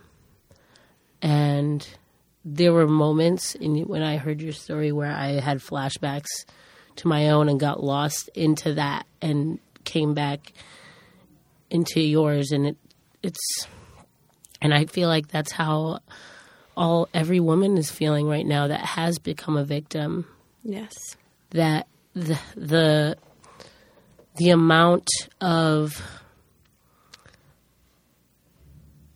[1.22, 1.88] And
[2.43, 6.45] there were moments in when I heard your story where I had flashbacks
[6.97, 10.53] to my own and got lost into that and came back
[11.69, 12.78] into yours and it
[13.24, 13.67] it's
[14.61, 15.99] and I feel like that's how
[16.76, 20.28] all every woman is feeling right now that has become a victim
[20.63, 20.93] yes.
[21.51, 23.17] that the the
[24.36, 25.07] the amount
[25.39, 26.01] of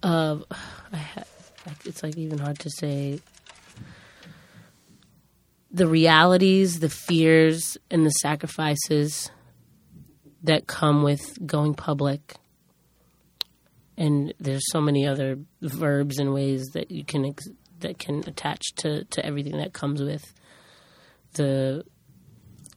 [0.01, 0.43] of
[0.93, 1.25] I
[1.85, 3.19] it's like even hard to say
[5.71, 9.29] the realities, the fears, and the sacrifices
[10.43, 12.35] that come with going public.
[13.97, 17.49] And there's so many other verbs and ways that you can ex-
[17.79, 20.23] that can attach to, to everything that comes with
[21.33, 21.83] the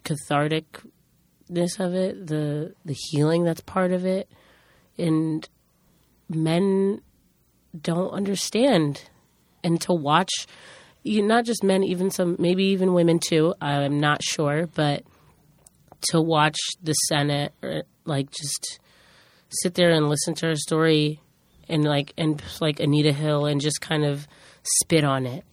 [0.05, 4.29] catharticness of it, the the healing that's part of it,
[4.97, 5.49] and
[6.29, 7.01] men
[7.79, 9.09] don't understand.
[9.65, 10.31] And to watch,
[11.03, 13.55] you, not just men, even some, maybe even women too.
[13.61, 15.05] I'm not sure, but
[16.11, 18.79] to watch the Senate, or, like just
[19.49, 21.21] sit there and listen to her story,
[21.69, 24.29] and like and like Anita Hill, and just kind of
[24.63, 25.45] spit on it,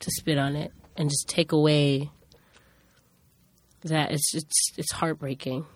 [0.00, 2.10] to spit on it, and just take away
[3.82, 5.66] that it's it's it's heartbreaking.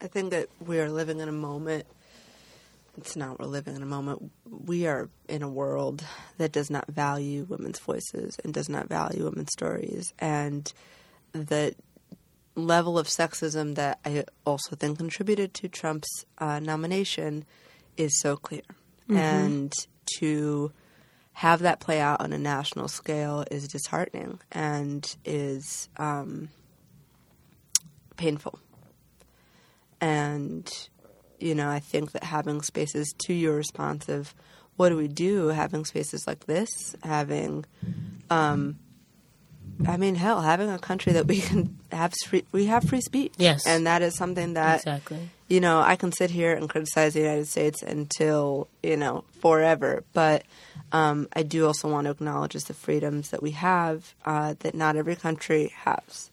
[0.00, 1.86] I think that we are living in a moment.
[2.96, 4.30] It's not we're living in a moment.
[4.48, 6.04] We are in a world
[6.38, 10.12] that does not value women's voices and does not value women's stories.
[10.18, 10.72] And
[11.32, 11.74] the
[12.54, 17.44] level of sexism that I also think contributed to Trump's uh, nomination
[17.96, 18.62] is so clear.
[19.08, 19.18] Mhm.
[19.18, 19.74] And
[20.18, 20.72] to
[21.34, 26.48] have that play out on a national scale is disheartening and is um,
[28.16, 28.60] painful.
[30.00, 30.70] And,
[31.44, 34.34] you know, I think that having spaces to your response of
[34.76, 37.64] what do we do, having spaces like this, having,
[38.30, 38.78] um,
[39.86, 43.34] I mean, hell, having a country that we can have free, we have free speech.
[43.36, 43.66] Yes.
[43.66, 45.28] And that is something that, Exactly.
[45.48, 50.02] you know, I can sit here and criticize the United States until, you know, forever.
[50.14, 50.44] But
[50.92, 54.96] um, I do also want to acknowledge the freedoms that we have uh, that not
[54.96, 56.30] every country has.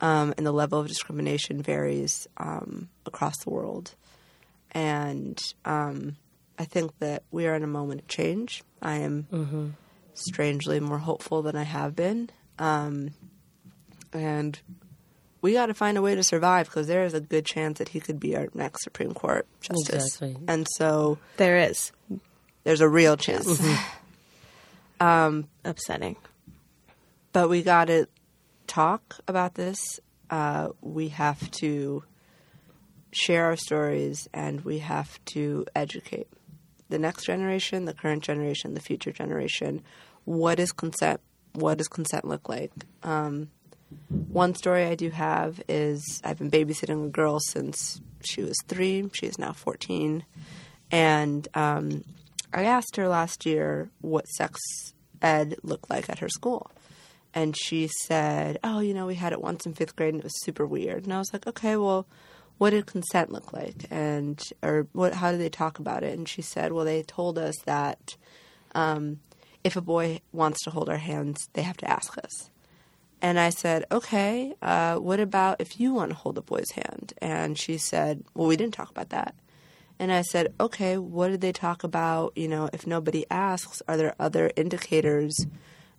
[0.00, 3.94] Um, and the level of discrimination varies um, across the world.
[4.76, 6.16] And um,
[6.58, 8.62] I think that we are in a moment of change.
[8.82, 9.72] I am Mhm.
[10.12, 12.28] strangely more hopeful than I have been.
[12.58, 13.14] Um,
[14.12, 14.60] and
[15.40, 17.88] we got to find a way to survive because there is a good chance that
[17.88, 20.04] he could be our next Supreme Court justice.
[20.20, 20.36] Exactly.
[20.46, 21.90] And so there is.
[22.64, 23.48] There's a real chance.
[25.00, 26.16] um, Upsetting.
[27.32, 28.08] but we got to
[28.66, 29.78] talk about this.
[30.28, 32.02] Uh, we have to
[33.16, 36.28] share our stories and we have to educate
[36.88, 39.82] the next generation, the current generation, the future generation.
[40.24, 41.20] What is consent?
[41.54, 42.72] What does consent look like?
[43.02, 43.48] Um,
[44.08, 49.08] one story I do have is I've been babysitting a girl since she was three.
[49.14, 50.24] She is now 14.
[50.90, 52.04] And um,
[52.52, 54.60] I asked her last year what sex
[55.22, 56.70] ed looked like at her school.
[57.32, 60.24] And she said, Oh, you know, we had it once in fifth grade and it
[60.24, 61.04] was super weird.
[61.04, 62.06] And I was like, Okay, well,
[62.58, 63.86] what did consent look like?
[63.90, 66.16] And, or what, how did they talk about it?
[66.16, 68.16] And she said, Well, they told us that
[68.74, 69.20] um,
[69.64, 72.50] if a boy wants to hold our hands, they have to ask us.
[73.22, 77.14] And I said, okay, uh, what about if you want to hold a boy's hand?
[77.18, 79.34] And she said, well, we didn't talk about that.
[79.98, 82.32] And I said, okay, what did they talk about?
[82.36, 85.34] You know, if nobody asks, are there other indicators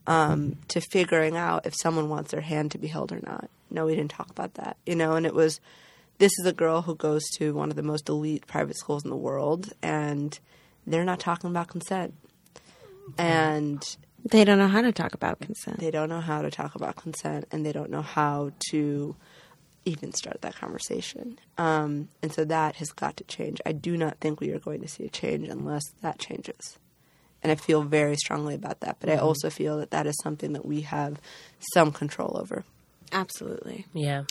[0.05, 3.49] um, to figuring out if someone wants their hand to be held or not?
[3.71, 4.77] No, we didn't talk about that.
[4.85, 5.59] You know, and it was,
[6.19, 9.09] this is a girl who goes to one of the most elite private schools in
[9.09, 10.39] the world, and
[10.85, 12.13] they're not talking about consent.
[13.17, 13.83] And
[14.29, 15.79] They don't know how to talk about consent.
[15.79, 19.15] they don't know how to talk about consent and they don't know how to
[19.85, 21.39] even start that conversation.
[21.57, 23.61] Um, and so that has got to change.
[23.65, 26.77] I do not think we are going to see a change unless that changes.
[27.41, 28.97] And I feel very strongly about that.
[28.99, 29.21] But I Mhm.
[29.23, 31.21] also feel that that is something that we have
[31.73, 32.65] some control over.
[33.13, 33.85] Absolutely.
[33.93, 34.23] Yeah.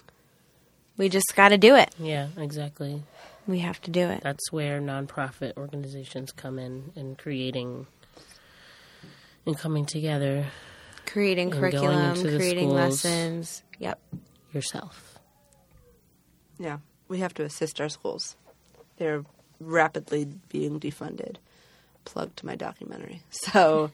[0.96, 1.94] We just got to do it.
[1.98, 3.02] Yeah, exactly.
[3.46, 4.22] We have to do it.
[4.22, 7.86] That's where nonprofit organizations come in and creating
[9.44, 10.46] and coming together,
[11.06, 13.62] Creating and curriculum, into creating lessons.
[13.78, 14.00] Yep.
[14.52, 15.18] yourself.
[16.58, 16.78] Yeah,
[17.08, 18.36] we have to assist our schools.
[18.96, 19.24] They're
[19.60, 21.36] rapidly being defunded.
[22.04, 23.22] Plug to my documentary.
[23.30, 23.90] So,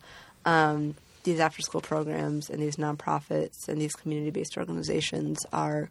[0.47, 0.95] um,
[1.25, 5.91] these after school programs and these nonprofits and these community based organizations are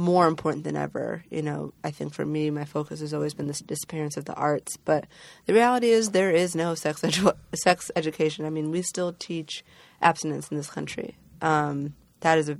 [0.00, 1.22] more important than ever.
[1.28, 4.32] You know, I think for me, my focus has always been the disappearance of the
[4.34, 5.06] arts, but
[5.44, 8.46] the reality is there is no sex edu- sex education.
[8.46, 9.62] I mean, we still teach
[10.00, 11.18] abstinence in this country.
[11.42, 12.58] Um, that is a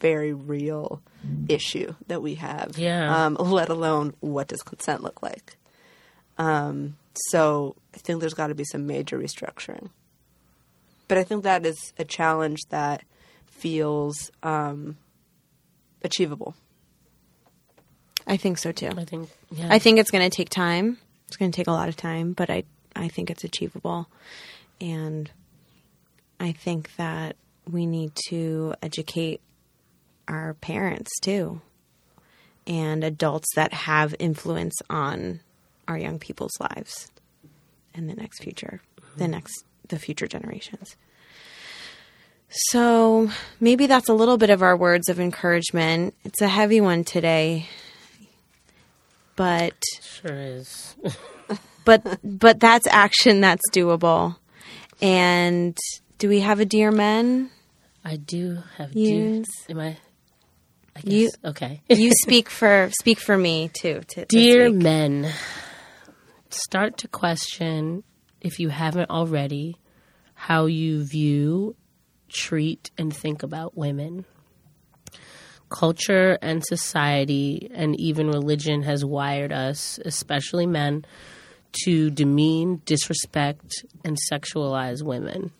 [0.00, 1.02] very real
[1.48, 2.78] issue that we have.
[2.78, 3.26] Yeah.
[3.26, 5.56] Um, let alone what does consent look like.
[6.36, 6.96] Um,
[7.30, 9.90] so I think there's got to be some major restructuring.
[11.08, 13.02] But I think that is a challenge that
[13.46, 14.96] feels um,
[16.04, 16.54] achievable.
[18.28, 18.90] I think so too.
[18.96, 19.68] I think yeah.
[19.70, 20.98] I think it's going to take time.
[21.26, 22.64] It's going to take a lot of time, but I
[22.94, 24.08] I think it's achievable.
[24.80, 25.30] And
[26.38, 27.36] I think that
[27.70, 29.40] we need to educate
[30.28, 31.60] our parents too
[32.66, 35.40] and adults that have influence on
[35.88, 37.10] our young people's lives
[37.94, 38.82] and the next future,
[39.16, 39.32] the mm-hmm.
[39.32, 40.96] next the future generations.
[42.50, 46.14] So, maybe that's a little bit of our words of encouragement.
[46.24, 47.68] It's a heavy one today
[49.38, 50.96] but Sure is.
[51.84, 54.36] but but that's action that's doable.
[55.00, 55.78] And
[56.18, 57.50] do we have a dear men?
[58.04, 59.44] I do have dear.
[59.70, 59.96] Am I?
[60.96, 61.12] I guess.
[61.12, 61.82] You okay.
[61.88, 64.02] you speak for speak for me too.
[64.08, 65.32] To, Dear men,
[66.50, 68.02] start to question,
[68.40, 69.76] if you haven't already,
[70.34, 71.76] how you view,
[72.28, 74.24] treat, and think about women.
[75.70, 81.04] Culture and society and even religion has wired us, especially men,
[81.84, 85.52] to demean, disrespect, and sexualize women.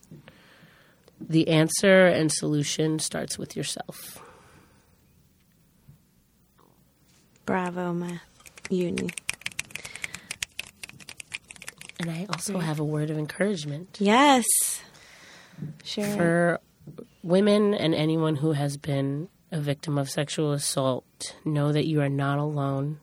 [1.21, 4.23] The answer and solution starts with yourself.
[7.45, 8.19] Bravo, ma
[8.71, 9.11] uni.
[12.01, 13.97] And I also have a word of encouragement.
[14.01, 14.45] Yes.
[15.83, 16.05] Sure.
[16.05, 16.61] For
[17.23, 22.09] women and anyone who has been a victim of sexual assault, know that you are
[22.09, 22.99] not alone.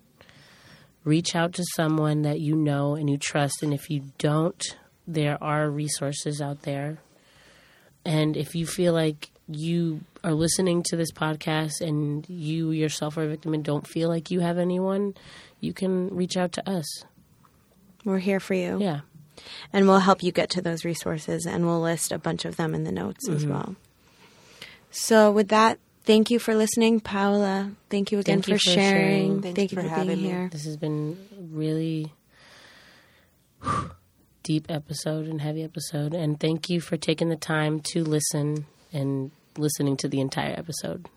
[1.04, 3.62] Reach out to someone that you know and you trust.
[3.64, 4.64] And if you don't,
[5.08, 6.98] there are resources out there.
[8.04, 13.24] And if you feel like you are listening to this podcast and you yourself are
[13.24, 15.14] a victim and don't feel like you have anyone,
[15.60, 16.86] you can reach out to us.
[18.04, 18.80] We're here for you.
[18.80, 19.02] Yeah.
[19.74, 22.74] And we'll help you get to those resources and we'll list a bunch of them
[22.74, 23.50] in the notes as Mhm.
[23.50, 23.76] well.
[24.91, 27.72] So with that, thank you for listening, Paola.
[27.89, 29.41] Thank you again Thank you for, sharing.
[29.41, 30.30] Thanks Thank you for for, having being me.
[30.30, 30.49] here.
[30.51, 32.14] This has been a really
[34.43, 36.14] deep episode and heavy episode.
[36.14, 41.08] And thank you for taking the time to listen and listening to the entire episode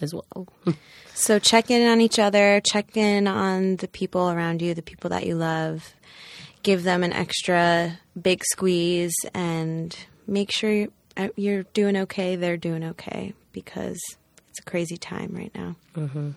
[0.00, 0.48] as well.
[1.14, 5.10] So check in on each other, check in on the people around you, the people
[5.10, 5.92] that you love.
[6.62, 9.96] Give them an extra big squeeze and
[10.28, 13.98] make sure you're, uh, you're doing okay, they're doing okay because
[14.58, 15.76] it's a crazy time right now.
[15.94, 16.30] Mm-hmm.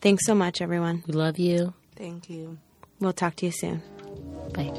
[0.00, 1.04] Thanks so much, everyone.
[1.06, 1.72] We love you.
[1.94, 2.58] Thank you.
[2.98, 3.80] We'll talk to you soon.
[4.52, 4.72] Bye.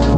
[0.00, 0.10] Bye.